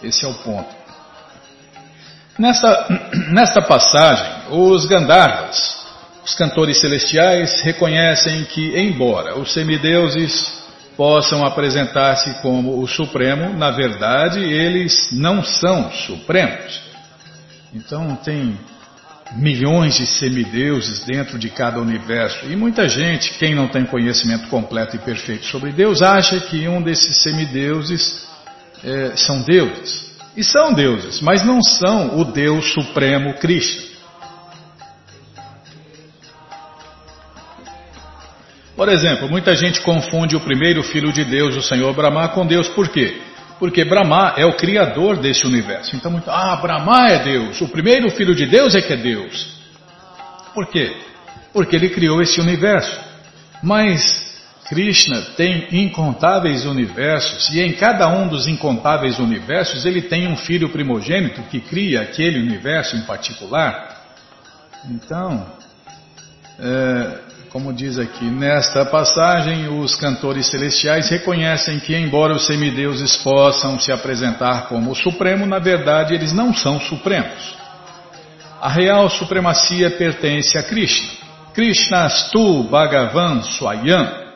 [0.00, 0.72] Esse é o ponto.
[2.38, 2.86] Nesta,
[3.34, 5.77] nesta passagem, os Gandharvas,
[6.28, 10.62] os cantores celestiais, reconhecem que, embora os semideuses
[10.94, 16.82] possam apresentar-se como o Supremo, na verdade eles não são supremos.
[17.72, 18.58] Então tem
[19.36, 22.44] milhões de semideuses dentro de cada universo.
[22.46, 26.82] E muita gente, quem não tem conhecimento completo e perfeito sobre Deus, acha que um
[26.82, 28.26] desses semideuses
[28.84, 30.08] é, são deuses.
[30.36, 33.97] E são deuses, mas não são o Deus Supremo Cristo.
[38.78, 42.68] Por exemplo, muita gente confunde o primeiro filho de Deus, o Senhor Brahma, com Deus.
[42.68, 43.20] Por quê?
[43.58, 45.96] Porque Brahma é o criador desse universo.
[45.96, 47.60] Então, muito, ah, Brahma é Deus.
[47.60, 49.48] O primeiro filho de Deus é que é Deus.
[50.54, 50.96] Por quê?
[51.52, 53.00] Porque ele criou esse universo.
[53.64, 54.38] Mas
[54.68, 60.68] Krishna tem incontáveis universos e em cada um dos incontáveis universos ele tem um filho
[60.68, 64.04] primogênito que cria aquele universo em particular.
[64.88, 65.44] Então,
[66.60, 73.78] é, como diz aqui, nesta passagem, os cantores celestiais reconhecem que, embora os semideuses possam
[73.80, 77.56] se apresentar como o Supremo, na verdade eles não são supremos.
[78.60, 81.08] A real supremacia pertence a Krishna.
[81.54, 84.28] Krishnastu Bhagavan Swayam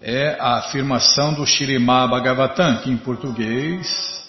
[0.00, 4.22] é a afirmação do Shirimá Bhagavatam, que em português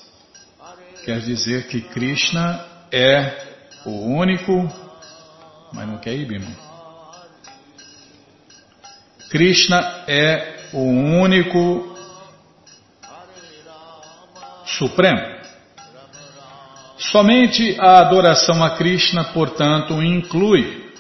[1.03, 3.33] quer dizer que Krishna é
[3.85, 4.71] o único,
[5.73, 6.62] mas não quer ir, irmão?
[9.33, 11.97] Krishna é o único
[14.63, 15.21] supremo.
[16.99, 20.93] Somente a adoração a Krishna, portanto, inclui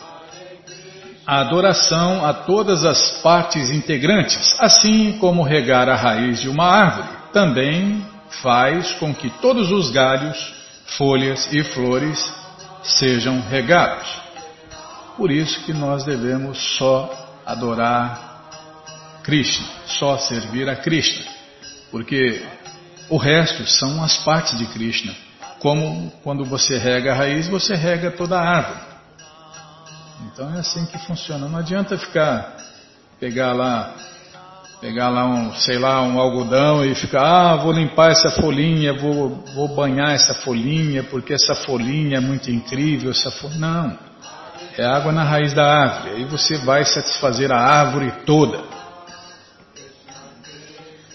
[1.27, 7.09] a adoração a todas as partes integrantes, assim como regar a raiz de uma árvore,
[7.31, 8.03] também
[8.41, 10.55] faz com que todos os galhos,
[10.97, 12.33] folhas e flores
[12.81, 14.09] sejam regados.
[15.15, 21.25] Por isso que nós devemos só adorar Krishna, só servir a Krishna,
[21.91, 22.45] porque
[23.09, 25.15] o resto são as partes de Krishna.
[25.59, 28.81] Como quando você rega a raiz, você rega toda a árvore.
[30.27, 31.47] Então é assim que funciona.
[31.47, 32.57] Não adianta ficar
[33.19, 33.95] pegar lá
[34.83, 39.29] pegar lá um, sei lá, um algodão e ficar, ah, vou limpar essa folhinha, vou,
[39.55, 43.59] vou banhar essa folhinha, porque essa folhinha é muito incrível, essa folhinha.
[43.61, 43.97] Não.
[44.77, 46.15] É água na raiz da árvore.
[46.15, 48.59] Aí você vai satisfazer a árvore toda.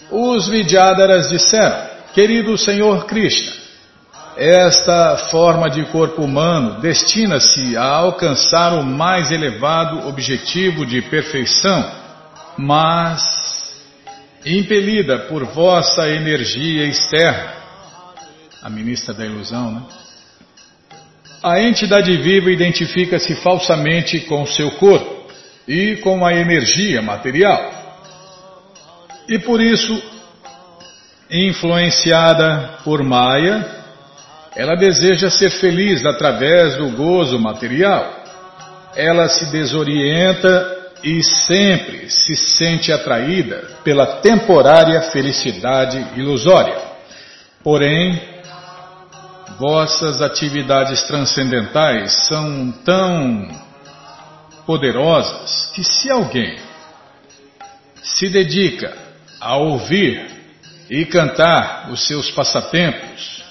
[0.09, 3.53] Os Vidyadaras disseram, querido Senhor Krishna,
[4.35, 11.91] esta forma de corpo humano destina-se a alcançar o mais elevado objetivo de perfeição,
[12.57, 13.21] mas
[14.45, 17.53] impelida por vossa energia externa,
[18.63, 19.81] a ministra da ilusão, né?
[21.41, 25.31] A entidade viva identifica-se falsamente com seu corpo
[25.67, 27.71] e com a energia material.
[29.27, 30.01] E por isso,
[31.31, 33.65] influenciada por Maya,
[34.55, 38.21] ela deseja ser feliz através do gozo material.
[38.95, 46.75] Ela se desorienta e sempre se sente atraída pela temporária felicidade ilusória.
[47.63, 48.19] Porém,
[49.59, 53.47] vossas atividades transcendentais são tão
[54.65, 56.57] poderosas que se alguém
[58.01, 58.97] se dedica
[59.39, 60.39] a ouvir
[60.89, 63.43] e cantar os seus passatempos,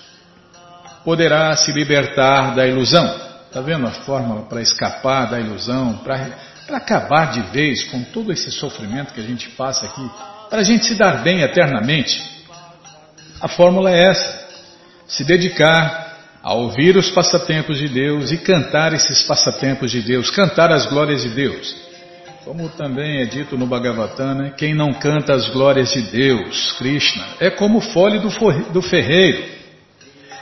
[1.04, 3.28] poderá se libertar da ilusão.
[3.46, 6.30] Está vendo a fórmula para escapar da ilusão, para
[6.72, 10.10] acabar de vez com todo esse sofrimento que a gente passa aqui,
[10.48, 12.22] para a gente se dar bem eternamente?
[13.40, 14.37] A fórmula é essa:
[15.08, 16.08] se dedicar
[16.42, 21.22] a ouvir os passatempos de Deus e cantar esses passatempos de Deus, cantar as glórias
[21.22, 21.88] de Deus.
[22.44, 24.54] Como também é dito no Bhagavatam, né?
[24.56, 29.44] quem não canta as glórias de Deus, Krishna, é como o fole do, ferreiro.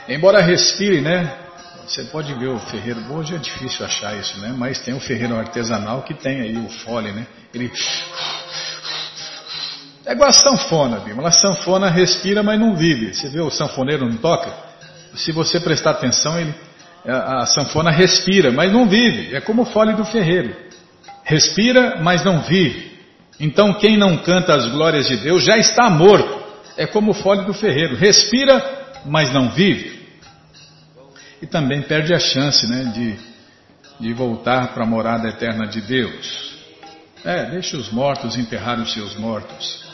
[0.07, 1.33] Embora respire, né?
[1.85, 4.53] Você pode ver o ferreiro, hoje é difícil achar isso, né?
[4.55, 7.25] Mas tem o ferreiro artesanal que tem aí o fole, né?
[7.53, 7.71] Ele.
[10.07, 11.27] É igual a sanfona, Bima.
[11.27, 13.13] A sanfona respira, mas não vive.
[13.13, 14.51] Você vê o sanfoneiro não toca?
[15.15, 16.53] Se você prestar atenção, ele,
[17.05, 19.35] a, a sanfona respira, mas não vive.
[19.35, 20.55] É como o fole do ferreiro.
[21.23, 22.97] Respira, mas não vive.
[23.39, 26.41] Então quem não canta as glórias de Deus já está morto.
[26.77, 27.95] É como o fole do ferreiro.
[27.95, 28.63] Respira,
[29.05, 29.97] mas não vive
[31.41, 33.15] e também perde a chance né, de,
[33.99, 36.57] de voltar para a morada eterna de Deus.
[37.23, 39.86] É, deixe os mortos enterrar os seus mortos.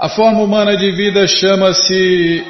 [0.00, 2.46] A forma humana de vida chama-se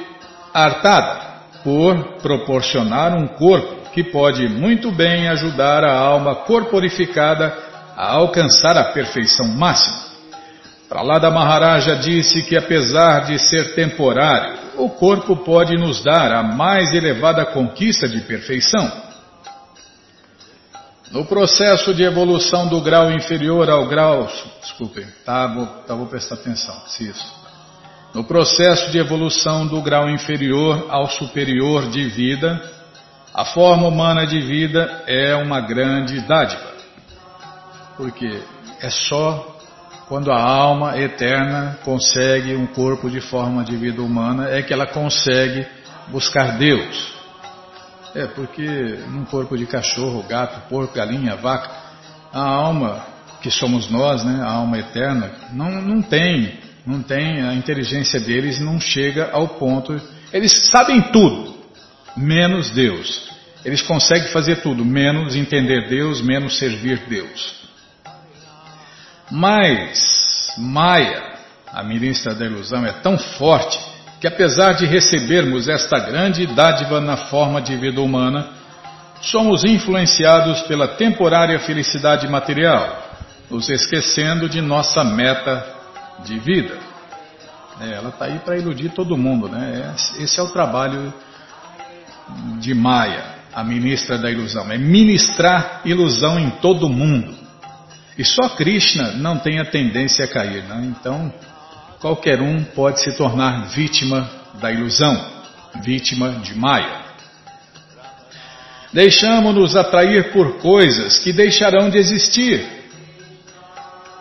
[0.52, 1.28] artada,
[1.64, 7.56] por proporcionar um corpo que pode muito bem ajudar a alma corporificada
[7.96, 9.96] a alcançar a perfeição máxima.
[10.90, 16.92] Pralada Maharaja disse que apesar de ser temporário, o corpo pode nos dar a mais
[16.92, 19.07] elevada conquista de perfeição.
[21.10, 24.28] No processo de evolução do grau inferior ao grau.
[24.60, 26.76] Desculpe, tá, vou, tá, vou prestar atenção.
[27.00, 27.38] Isso.
[28.14, 32.60] No processo de evolução do grau inferior ao superior de vida,
[33.32, 36.72] a forma humana de vida é uma grande dádiva.
[37.96, 38.42] Porque
[38.80, 39.56] é só
[40.08, 44.86] quando a alma eterna consegue um corpo de forma de vida humana, é que ela
[44.86, 45.66] consegue
[46.08, 47.17] buscar Deus.
[48.18, 48.64] É, porque
[49.06, 51.70] num corpo de cachorro, gato, porco, galinha, vaca,
[52.32, 53.06] a alma
[53.40, 58.58] que somos nós, né, a alma eterna, não, não tem, não tem, a inteligência deles
[58.58, 60.00] não chega ao ponto,
[60.32, 61.54] eles sabem tudo,
[62.16, 63.30] menos Deus.
[63.64, 67.68] Eles conseguem fazer tudo, menos entender Deus, menos servir Deus.
[69.30, 71.22] Mas Maia,
[71.72, 73.78] a ministra da ilusão, é tão forte
[74.20, 78.48] que, apesar de recebermos esta grande dádiva na forma de vida humana,
[79.20, 83.04] somos influenciados pela temporária felicidade material,
[83.50, 85.64] nos esquecendo de nossa meta
[86.24, 86.76] de vida.
[87.80, 89.94] É, ela está aí para iludir todo mundo, né?
[90.18, 91.12] Esse é o trabalho
[92.58, 97.34] de Maia, a ministra da ilusão, é ministrar ilusão em todo mundo.
[98.16, 100.82] E só Krishna não tem a tendência a cair, né?
[100.86, 101.32] então
[102.00, 104.28] qualquer um pode se tornar vítima
[104.60, 105.16] da ilusão,
[105.82, 107.08] vítima de Maya.
[108.92, 112.66] Deixamos-nos atrair por coisas que deixarão de existir.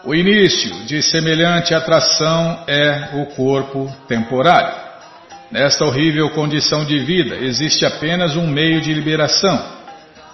[0.03, 4.87] O início de semelhante atração é o corpo temporário.
[5.51, 9.61] Nesta horrível condição de vida existe apenas um meio de liberação: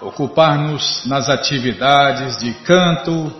[0.00, 3.32] ocupar-nos nas atividades de canto,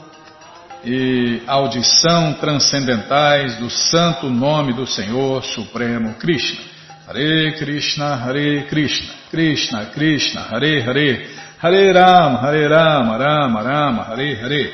[0.86, 6.60] e audição transcendentais do santo nome do Senhor Supremo Krishna.
[7.06, 11.26] Hare Krishna, Hare Krishna, Krishna Krishna, Hare Hare,
[11.62, 14.72] Hare Rama, Hare Rama, Rama Rama, Hare Hare.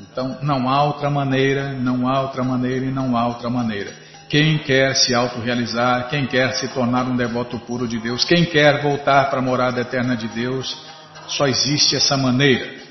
[0.00, 3.92] Então, não há outra maneira, não há outra maneira e não há outra maneira.
[4.28, 8.80] Quem quer se autorrealizar, quem quer se tornar um devoto puro de Deus, quem quer
[8.82, 10.76] voltar para a morada eterna de Deus,
[11.28, 12.81] só existe essa maneira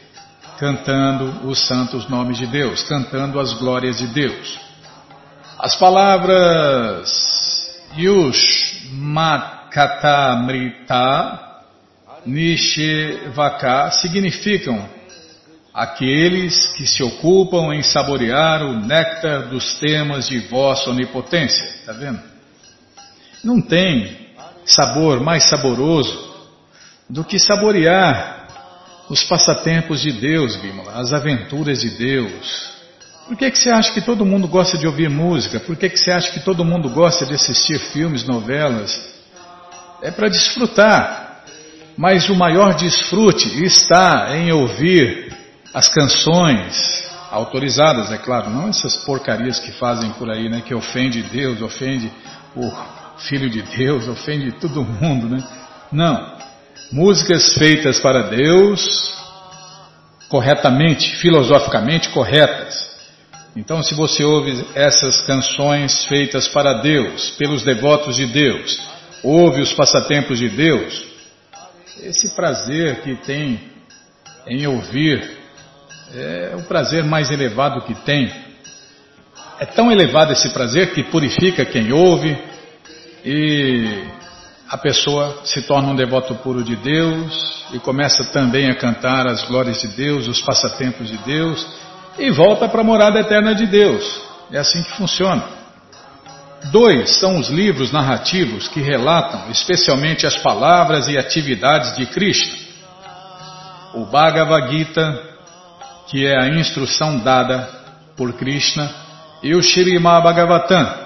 [0.62, 4.60] cantando os santos nomes de Deus, cantando as glórias de Deus.
[5.58, 7.12] As palavras
[7.98, 9.80] Yush Makatamrita
[12.28, 14.88] Nishevaka significam
[15.74, 21.64] aqueles que se ocupam em saborear o néctar dos temas de vossa onipotência.
[21.80, 22.22] Está vendo?
[23.44, 24.30] Não tem
[24.64, 26.30] sabor mais saboroso
[27.10, 28.41] do que saborear
[29.12, 32.72] os passatempos de Deus, Bimala, as aventuras de Deus.
[33.28, 35.60] Por que, que você acha que todo mundo gosta de ouvir música?
[35.60, 39.14] Por que, que você acha que todo mundo gosta de assistir filmes, novelas?
[40.02, 41.44] É para desfrutar.
[41.98, 45.36] Mas o maior desfrute está em ouvir
[45.74, 51.22] as canções autorizadas, é claro, não essas porcarias que fazem por aí, né, que ofende
[51.22, 52.10] Deus, ofende
[52.56, 52.72] o
[53.18, 55.44] Filho de Deus, ofende todo mundo, né?
[55.92, 56.41] Não.
[56.90, 59.14] Músicas feitas para Deus,
[60.30, 62.90] corretamente, filosoficamente corretas.
[63.56, 68.80] Então, se você ouve essas canções feitas para Deus, pelos devotos de Deus,
[69.22, 71.06] ouve os passatempos de Deus,
[72.02, 73.60] esse prazer que tem
[74.48, 75.38] em ouvir
[76.14, 78.32] é o prazer mais elevado que tem.
[79.60, 82.38] É tão elevado esse prazer que purifica quem ouve
[83.24, 84.04] e
[84.72, 89.44] a pessoa se torna um devoto puro de Deus e começa também a cantar as
[89.44, 91.68] glórias de Deus, os passatempos de Deus
[92.18, 94.22] e volta para a morada eterna de Deus.
[94.50, 95.44] É assim que funciona.
[96.72, 102.56] Dois são os livros narrativos que relatam especialmente as palavras e atividades de Krishna.
[103.94, 105.22] O Bhagavad Gita,
[106.08, 107.68] que é a instrução dada
[108.16, 108.90] por Krishna,
[109.44, 111.01] e o Srimad Bhagavatam,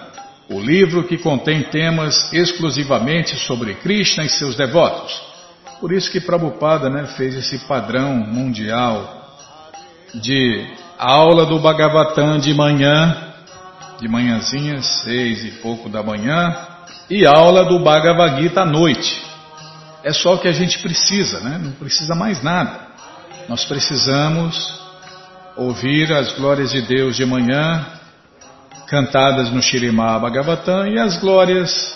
[0.50, 5.22] o livro que contém temas exclusivamente sobre Krishna e seus devotos.
[5.80, 9.24] Por isso que Prabhupada né, fez esse padrão mundial
[10.14, 10.66] de
[10.98, 13.34] aula do Bhagavatam de manhã,
[14.00, 16.56] de manhãzinha, seis e pouco da manhã,
[17.10, 19.24] e aula do Bhagavad Gita à noite.
[20.04, 21.60] É só o que a gente precisa, né?
[21.62, 22.80] Não precisa mais nada.
[23.50, 24.80] Nós precisamos
[25.58, 27.86] ouvir as glórias de Deus de manhã,
[28.88, 31.96] cantadas no Shirimá Bhagavatam, e as glórias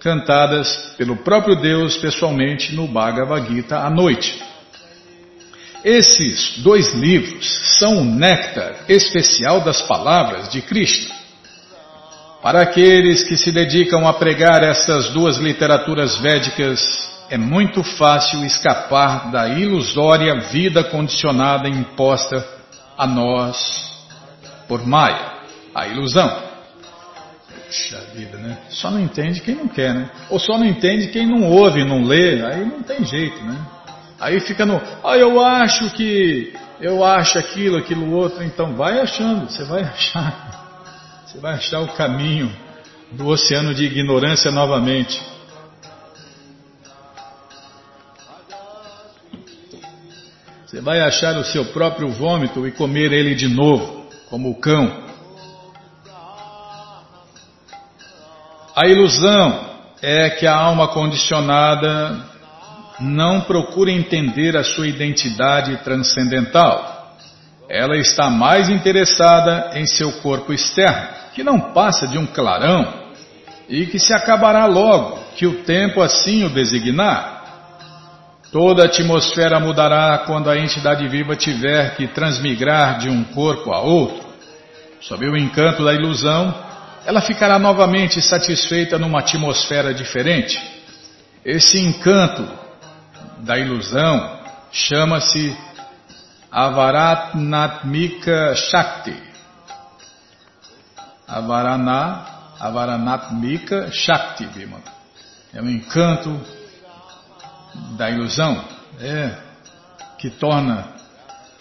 [0.00, 4.40] cantadas pelo próprio Deus pessoalmente no Bhagavad Gita à noite.
[5.84, 11.12] Esses dois livros são o néctar especial das palavras de Cristo.
[12.42, 16.80] Para aqueles que se dedicam a pregar essas duas literaturas védicas,
[17.28, 22.46] é muito fácil escapar da ilusória vida condicionada imposta
[22.96, 23.90] a nós
[24.68, 25.35] por Maya,
[25.76, 26.42] a ilusão.
[27.66, 28.56] Puxa vida, né?
[28.70, 30.10] Só não entende quem não quer, né?
[30.30, 33.58] Ou só não entende quem não ouve, não lê, aí não tem jeito, né?
[34.18, 39.50] Aí fica no, ah, eu acho que, eu acho aquilo, aquilo outro, então vai achando,
[39.50, 42.50] você vai achar, você vai achar o caminho
[43.12, 45.20] do oceano de ignorância novamente.
[50.66, 55.05] Você vai achar o seu próprio vômito e comer ele de novo, como o cão.
[58.76, 59.70] A ilusão
[60.02, 62.26] é que a alma condicionada
[63.00, 67.14] não procura entender a sua identidade transcendental.
[67.70, 73.06] Ela está mais interessada em seu corpo externo, que não passa de um clarão
[73.66, 77.44] e que se acabará logo, que o tempo assim o designar.
[78.52, 83.80] Toda a atmosfera mudará quando a entidade viva tiver que transmigrar de um corpo a
[83.80, 84.22] outro.
[85.00, 86.65] Sob o encanto da ilusão,
[87.06, 90.60] ela ficará novamente satisfeita numa atmosfera diferente.
[91.44, 92.44] Esse encanto
[93.38, 94.40] da ilusão
[94.72, 95.56] chama-se
[96.50, 99.16] Avaratnatmika Shakti.
[101.28, 102.26] Avarana,
[102.58, 104.82] Avaranatmika Shakti, Bima.
[105.54, 106.40] É um encanto
[107.96, 108.64] da ilusão,
[109.00, 109.30] é,
[110.18, 110.95] que torna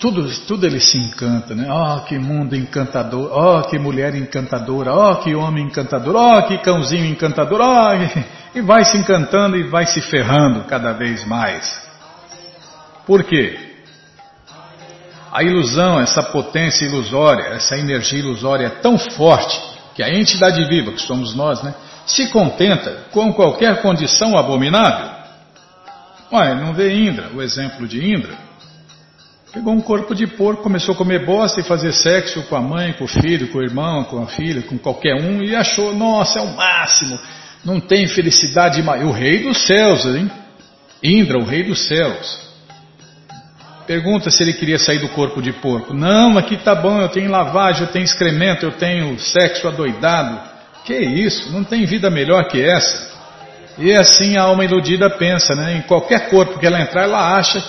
[0.05, 1.67] tudo, tudo ele se encanta, né?
[1.67, 7.05] Oh, que mundo encantador, oh, que mulher encantadora, oh, que homem encantador, oh, que cãozinho
[7.05, 11.81] encantador, oh, e vai se encantando e vai se ferrando cada vez mais.
[13.07, 13.57] Por quê?
[15.31, 19.59] A ilusão, essa potência ilusória, essa energia ilusória é tão forte
[19.95, 21.73] que a entidade viva, que somos nós, né,
[22.05, 25.15] se contenta com qualquer condição abominável.
[26.31, 28.45] Olha, não vê Indra, o exemplo de Indra.
[29.55, 32.91] Pegou um corpo de porco, começou a comer bosta e fazer sexo com a mãe,
[32.91, 36.39] com o filho, com o irmão, com a filha, com qualquer um e achou, nossa,
[36.39, 37.17] é o máximo.
[37.63, 39.05] Não tem felicidade maior.
[39.05, 40.29] O rei dos céus, hein?
[41.01, 42.37] Indra, o rei dos céus.
[43.87, 45.93] Pergunta se ele queria sair do corpo de porco.
[45.93, 50.37] Não, aqui tá bom, eu tenho lavagem, eu tenho excremento, eu tenho sexo adoidado.
[50.83, 51.49] Que isso?
[51.53, 53.09] Não tem vida melhor que essa.
[53.77, 55.77] E assim a alma iludida pensa, né?
[55.77, 57.63] Em qualquer corpo que ela entrar, ela acha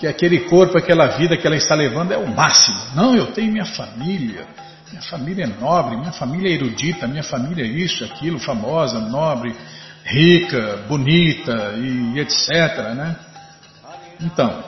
[0.00, 2.80] que aquele corpo, aquela vida que ela está levando é o máximo.
[2.94, 4.46] Não, eu tenho minha família,
[4.90, 9.54] minha família é nobre, minha família é erudita, minha família é isso, aquilo, famosa, nobre,
[10.02, 12.48] rica, bonita e etc.
[12.94, 13.14] Né?
[14.22, 14.64] Então,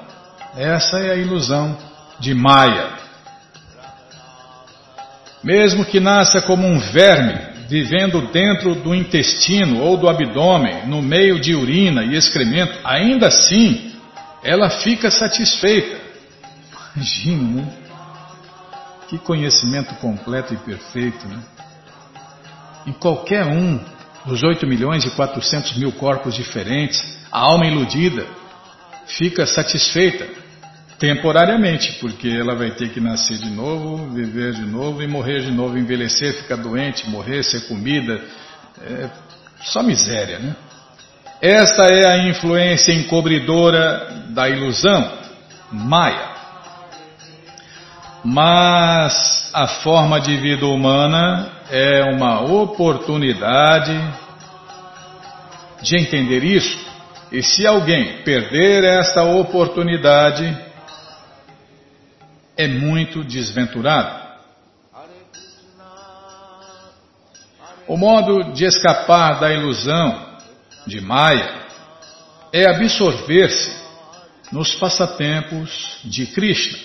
[0.54, 1.78] essa é a ilusão
[2.20, 2.90] de Maya.
[5.42, 7.34] mesmo que nasça como um verme,
[7.70, 13.91] vivendo dentro do intestino ou do abdômen, no meio de urina e excremento, ainda assim
[14.43, 16.01] ela fica satisfeita.
[16.95, 17.72] Imagina, né?
[19.09, 21.38] Que conhecimento completo e perfeito, né?
[22.86, 23.78] Em qualquer um
[24.26, 28.26] dos 8 milhões e 400 mil corpos diferentes, a alma iludida
[29.07, 30.28] fica satisfeita
[30.99, 35.51] temporariamente, porque ela vai ter que nascer de novo, viver de novo e morrer de
[35.51, 38.20] novo, envelhecer, ficar doente, morrer, ser comida.
[38.80, 39.11] É
[39.62, 40.57] só miséria, né?
[41.43, 45.12] Esta é a influência encobridora da ilusão,
[45.72, 46.30] Maya.
[48.24, 53.93] Mas a forma de vida humana é uma oportunidade
[55.82, 56.78] de entender isso.
[57.32, 60.57] E se alguém perder esta oportunidade,
[62.57, 64.22] é muito desventurado.
[67.88, 70.31] O modo de escapar da ilusão
[70.86, 71.62] de Maya
[72.52, 73.82] é absorver-se
[74.50, 76.78] nos passatempos de Krishna.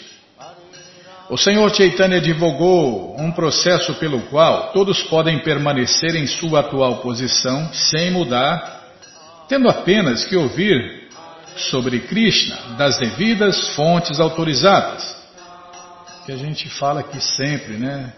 [1.29, 7.71] O Senhor Chaitanya divulgou um processo pelo qual todos podem permanecer em sua atual posição
[7.73, 8.85] sem mudar,
[9.49, 11.09] tendo apenas que ouvir
[11.57, 15.17] sobre Krishna das devidas fontes autorizadas.
[16.25, 18.13] Que a gente fala aqui sempre, né?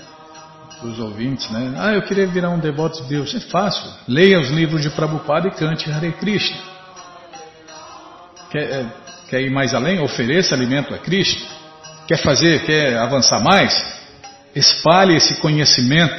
[0.84, 1.74] Os ouvintes, né?
[1.78, 3.34] Ah, eu queria virar um devoto de Deus.
[3.36, 3.92] É fácil.
[4.08, 6.58] Leia os livros de Prabhupada e cante Hare Krishna.
[8.50, 8.86] Quer, é,
[9.30, 10.00] quer ir mais além?
[10.00, 11.46] Ofereça alimento a Krishna.
[12.08, 14.00] Quer fazer, quer avançar mais?
[14.56, 16.16] Espalhe esse conhecimento.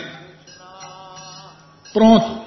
[1.92, 2.40] Pronto.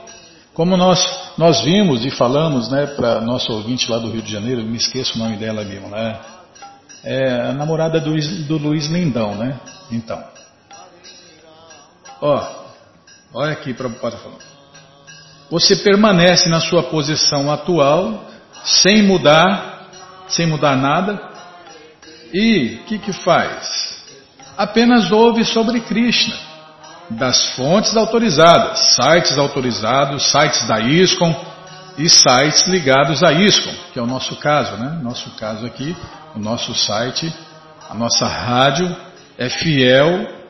[0.54, 1.04] Como nós,
[1.38, 5.16] nós vimos e falamos né, para nosso ouvinte lá do Rio de Janeiro, me esqueço
[5.16, 6.20] o nome dela ali, né?
[7.04, 9.60] É a namorada do, do Luiz Lindão, né?
[9.92, 10.24] Então.
[12.26, 12.42] Ó,
[13.34, 14.40] olha aqui para o falando.
[15.52, 18.24] Você permanece na sua posição atual,
[18.64, 19.90] sem mudar,
[20.30, 21.22] sem mudar nada,
[22.34, 24.02] e o que, que faz?
[24.58, 26.34] Apenas ouve sobre Krishna,
[27.10, 31.36] das fontes autorizadas, sites autorizados, sites da ISKCON
[31.98, 34.98] e sites ligados à ISKCON, que é o nosso caso, né?
[35.04, 35.94] Nosso caso aqui,
[36.34, 37.36] o nosso site,
[37.90, 38.96] a nossa rádio
[39.38, 40.43] é fiel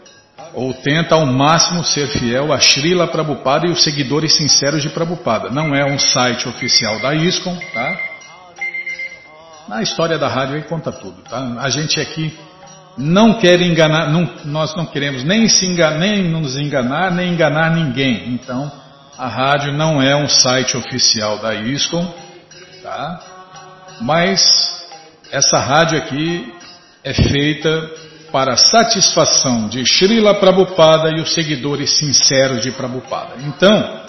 [0.54, 5.50] ou tenta ao máximo ser fiel a Srila Prabhupada e os seguidores sinceros de Prabhupada.
[5.50, 7.98] Não é um site oficial da ISKCON, tá?
[9.68, 11.56] Na história da rádio aí conta tudo, tá?
[11.60, 12.38] A gente aqui
[12.98, 17.72] não quer enganar, não, nós não queremos nem, se enganar, nem nos enganar, nem enganar
[17.72, 18.34] ninguém.
[18.34, 18.72] Então,
[19.18, 22.14] a rádio não é um site oficial da ISCOM,
[22.84, 23.20] tá?
[24.02, 24.42] Mas
[25.32, 26.54] essa rádio aqui
[27.04, 27.90] é feita
[28.34, 33.36] para satisfação de Srila Prabhupada e os seguidores sinceros de Prabhupada.
[33.44, 34.02] Então,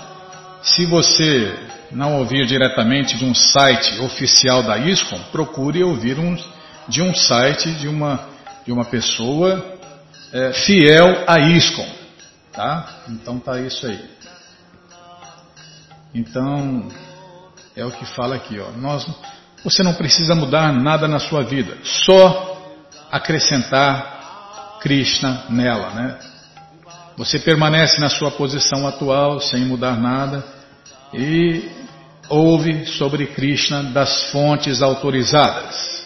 [0.63, 1.55] se você
[1.93, 6.35] não ouvir diretamente de um site oficial da ISCOM, procure ouvir um,
[6.89, 8.27] de um site de uma,
[8.65, 9.63] de uma pessoa
[10.33, 11.87] é, fiel à ISCOM.
[12.51, 13.03] Tá?
[13.11, 14.09] Então tá isso aí.
[16.15, 16.89] Então,
[17.77, 18.59] é o que fala aqui.
[18.59, 18.71] Ó.
[18.71, 19.07] Nós,
[19.63, 22.53] você não precisa mudar nada na sua vida, só
[23.11, 24.14] acrescentar
[24.85, 25.91] Krishna nela.
[25.95, 26.19] Né?
[27.17, 30.45] Você permanece na sua posição atual, sem mudar nada,
[31.15, 31.71] e
[32.29, 36.05] ouve sobre Krishna das fontes autorizadas.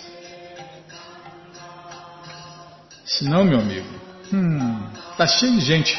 [3.04, 3.88] Se não, meu amigo,
[4.32, 5.98] hum, tá cheio de gente.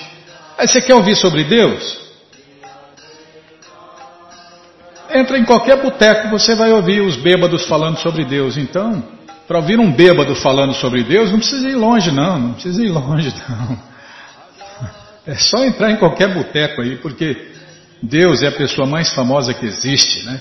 [0.58, 2.00] Aí você quer ouvir sobre Deus?
[5.12, 8.56] Entra em qualquer boteco, você vai ouvir os bêbados falando sobre Deus.
[8.56, 9.04] Então,
[9.50, 12.38] para ouvir um bêbado falando sobre Deus, não precisa ir longe, não.
[12.38, 13.80] Não precisa ir longe, não.
[15.26, 17.50] É só entrar em qualquer boteco aí, porque
[18.02, 20.40] Deus é a pessoa mais famosa que existe, né?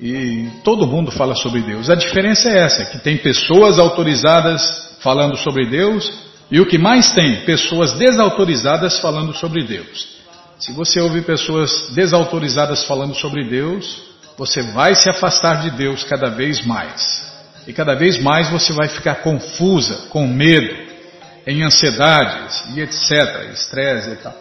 [0.00, 1.90] E todo mundo fala sobre Deus.
[1.90, 6.10] A diferença é essa, que tem pessoas autorizadas falando sobre Deus
[6.50, 10.08] e o que mais tem, pessoas desautorizadas falando sobre Deus.
[10.58, 14.04] Se você ouvir pessoas desautorizadas falando sobre Deus,
[14.38, 17.28] você vai se afastar de Deus cada vez mais.
[17.66, 20.74] E cada vez mais você vai ficar confusa, com medo,
[21.46, 24.34] em ansiedades e etc, estresse e tal.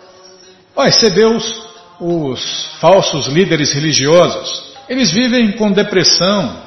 [0.76, 1.68] Olha, você Deus
[2.00, 6.64] os falsos líderes religiosos, eles vivem com depressão,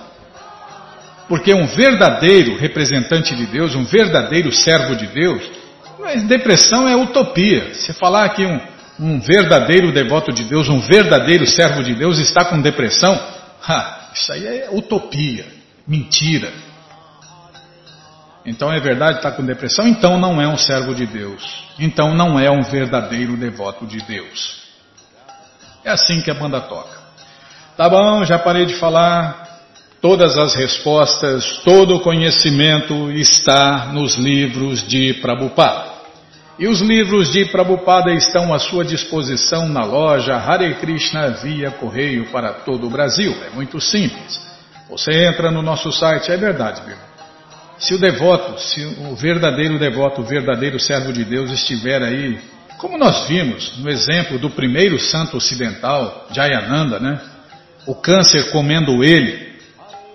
[1.29, 5.43] porque um verdadeiro representante de Deus, um verdadeiro servo de Deus,
[5.99, 7.75] mas depressão é utopia.
[7.75, 8.61] Se falar que um,
[8.99, 13.15] um verdadeiro devoto de Deus, um verdadeiro servo de Deus está com depressão,
[13.63, 15.47] ha, isso aí é utopia,
[15.91, 16.53] mentira.
[18.47, 21.43] Então é verdade, está com depressão, então não é um servo de Deus.
[21.81, 24.61] Então não é um verdadeiro devoto de Deus.
[25.85, 26.97] É assim que a banda toca.
[27.77, 29.49] Tá bom, já parei de falar.
[30.01, 35.91] Todas as respostas, todo o conhecimento está nos livros de Prabhupada.
[36.59, 42.31] E os livros de Prabhupada estão à sua disposição na loja Hare Krishna via correio
[42.31, 43.35] para todo o Brasil.
[43.45, 44.50] É muito simples.
[44.91, 46.97] Você entra no nosso site, é verdade, viu?
[47.79, 52.39] Se o devoto, se o verdadeiro devoto, o verdadeiro servo de Deus estiver aí,
[52.77, 57.21] como nós vimos no exemplo do primeiro santo ocidental, Jayananda, né?
[57.87, 59.51] O câncer comendo ele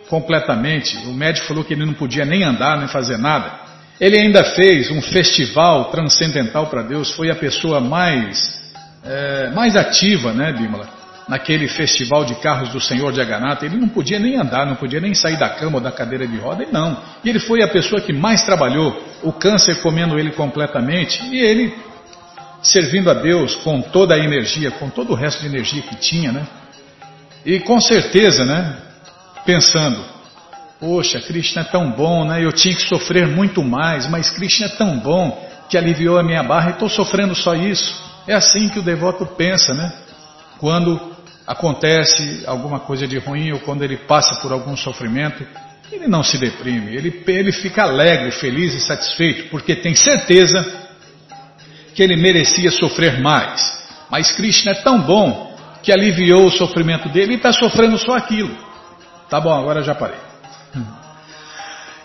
[0.09, 0.97] completamente.
[1.07, 3.51] O médico falou que ele não podia nem andar, nem fazer nada.
[3.99, 8.61] Ele ainda fez um festival transcendental para Deus, foi a pessoa mais,
[9.03, 10.94] é, mais ativa, né, Bímola?
[11.27, 14.99] Naquele festival de carros do Senhor de Aganata, ele não podia nem andar, não podia
[14.99, 17.01] nem sair da cama ou da cadeira de roda, e não.
[17.23, 21.75] E ele foi a pessoa que mais trabalhou, o câncer comendo ele completamente, e ele
[22.61, 26.31] servindo a Deus com toda a energia, com todo o resto de energia que tinha,
[26.31, 26.47] né?
[27.45, 28.77] E com certeza, né?
[29.45, 30.03] Pensando,
[30.79, 32.43] poxa, Krishna é tão bom, né?
[32.43, 36.43] Eu tinha que sofrer muito mais, mas Krishna é tão bom que aliviou a minha
[36.43, 38.03] barra e estou sofrendo só isso.
[38.27, 39.93] É assim que o devoto pensa, né?
[40.59, 41.14] Quando
[41.45, 45.45] acontece alguma coisa de ruim ou quando ele passa por algum sofrimento,
[45.91, 50.65] ele não se deprime, ele, ele fica alegre, feliz e satisfeito, porque tem certeza
[51.93, 53.83] que ele merecia sofrer mais.
[54.09, 58.55] Mas Krishna é tão bom que aliviou o sofrimento dele e está sofrendo só aquilo.
[59.29, 60.17] Tá bom, agora já parei.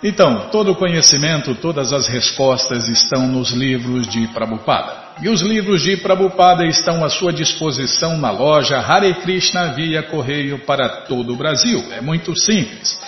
[0.03, 5.00] Então, todo o conhecimento, todas as respostas estão nos livros de Prabhupada.
[5.23, 10.61] E os livros de Prabhupada estão à sua disposição na loja Hare Krishna via correio
[10.61, 11.85] para todo o Brasil.
[11.93, 13.01] É muito simples.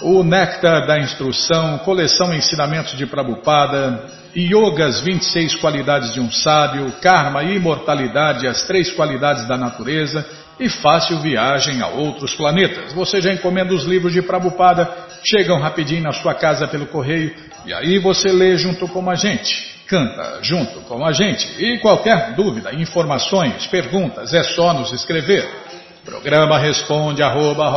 [0.00, 4.04] o Néctar da Instrução, coleção Ensinamentos de Prabhupada,
[4.36, 10.24] Yogas, 26 qualidades de um sábio, Karma, Imortalidade, as três qualidades da natureza
[10.60, 12.92] e Fácil Viagem a outros planetas.
[12.92, 14.88] Você já encomenda os livros de Prabhupada,
[15.24, 19.78] chegam rapidinho na sua casa pelo correio e aí você lê junto com a gente
[19.88, 21.50] canta junto com a gente.
[21.58, 25.48] E qualquer dúvida, informações, perguntas, é só nos escrever.
[26.04, 27.70] Programa responde arroba,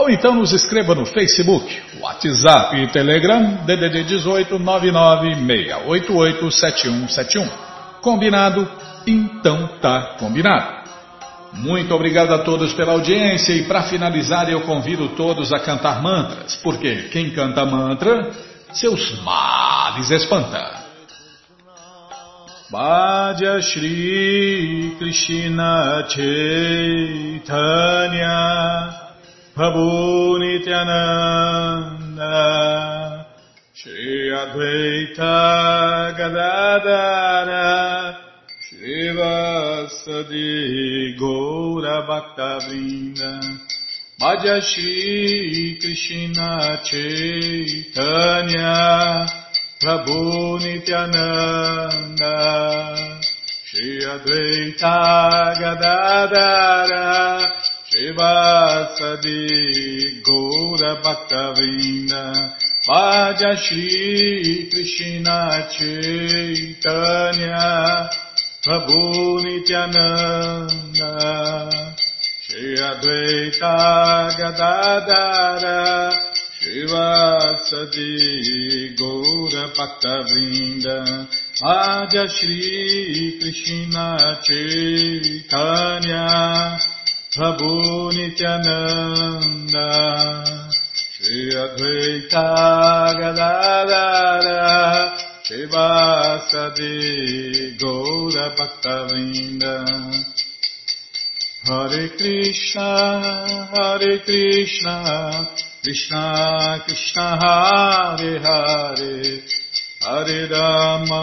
[0.00, 7.46] ou então nos escreva no Facebook, WhatsApp e Telegram DDD 18 996887171.
[8.00, 8.66] Combinado?
[9.06, 10.80] Então tá combinado.
[11.52, 16.56] Muito obrigado a todos pela audiência e para finalizar eu convido todos a cantar mantras,
[16.56, 18.30] porque quem canta mantra
[18.72, 20.80] seus males espanta.
[22.70, 27.50] Bhaja Shri Krishna Chaitanya
[29.60, 32.32] Prabhu Nityananda
[33.74, 35.36] Shri Advaita
[36.16, 37.68] Gadadara
[38.62, 39.12] Shri
[41.20, 43.32] Gaura Bhakta Vrinda
[44.18, 48.72] Bhaja Shri Krishna Chaitanya
[49.78, 52.36] Prabhu Nityananda
[53.66, 54.96] Shri Advaita
[55.60, 57.49] Gadadara
[57.90, 59.42] Shivasadi
[60.22, 62.22] Gaura Bhaktavina
[62.86, 67.58] Bhaja Shri Krishna Chaitanya
[68.62, 71.10] Prabhu Nityananda
[72.46, 73.74] Shri Advaita
[74.38, 75.82] Gadadara
[76.62, 78.14] Shivasadi
[78.96, 80.98] Gaura Bhakta Vrinda
[81.60, 84.06] Adya Shri Krishna
[84.44, 86.24] Chaitanya
[87.32, 89.86] Prabhu Nityananda
[91.12, 92.46] Shri Advaita
[93.20, 95.14] Gadadara
[95.46, 96.96] Shivasadi
[97.78, 99.74] Gaura Bhaktavinda
[101.66, 102.90] Hare Krishna
[103.74, 104.96] Hare Krishna
[105.84, 109.42] Krishna Krishna Hare Hare.
[110.02, 111.22] Hare Rama,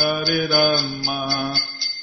[0.00, 1.18] Hare Rama,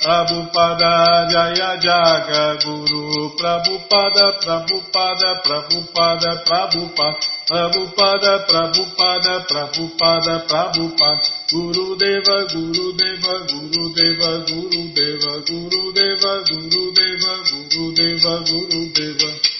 [0.00, 11.20] Prabhupada Jaya Jaga Guru Prabhupada Prabhupada Prabhupada Prabhupada Prabhupada Prabhupada Prabhupada Prabhupada
[11.52, 18.80] Guru Deva Guru Deva Guru Deva Guru Deva Guru Deva Guru Deva Guru Deva Guru
[18.96, 19.59] Deva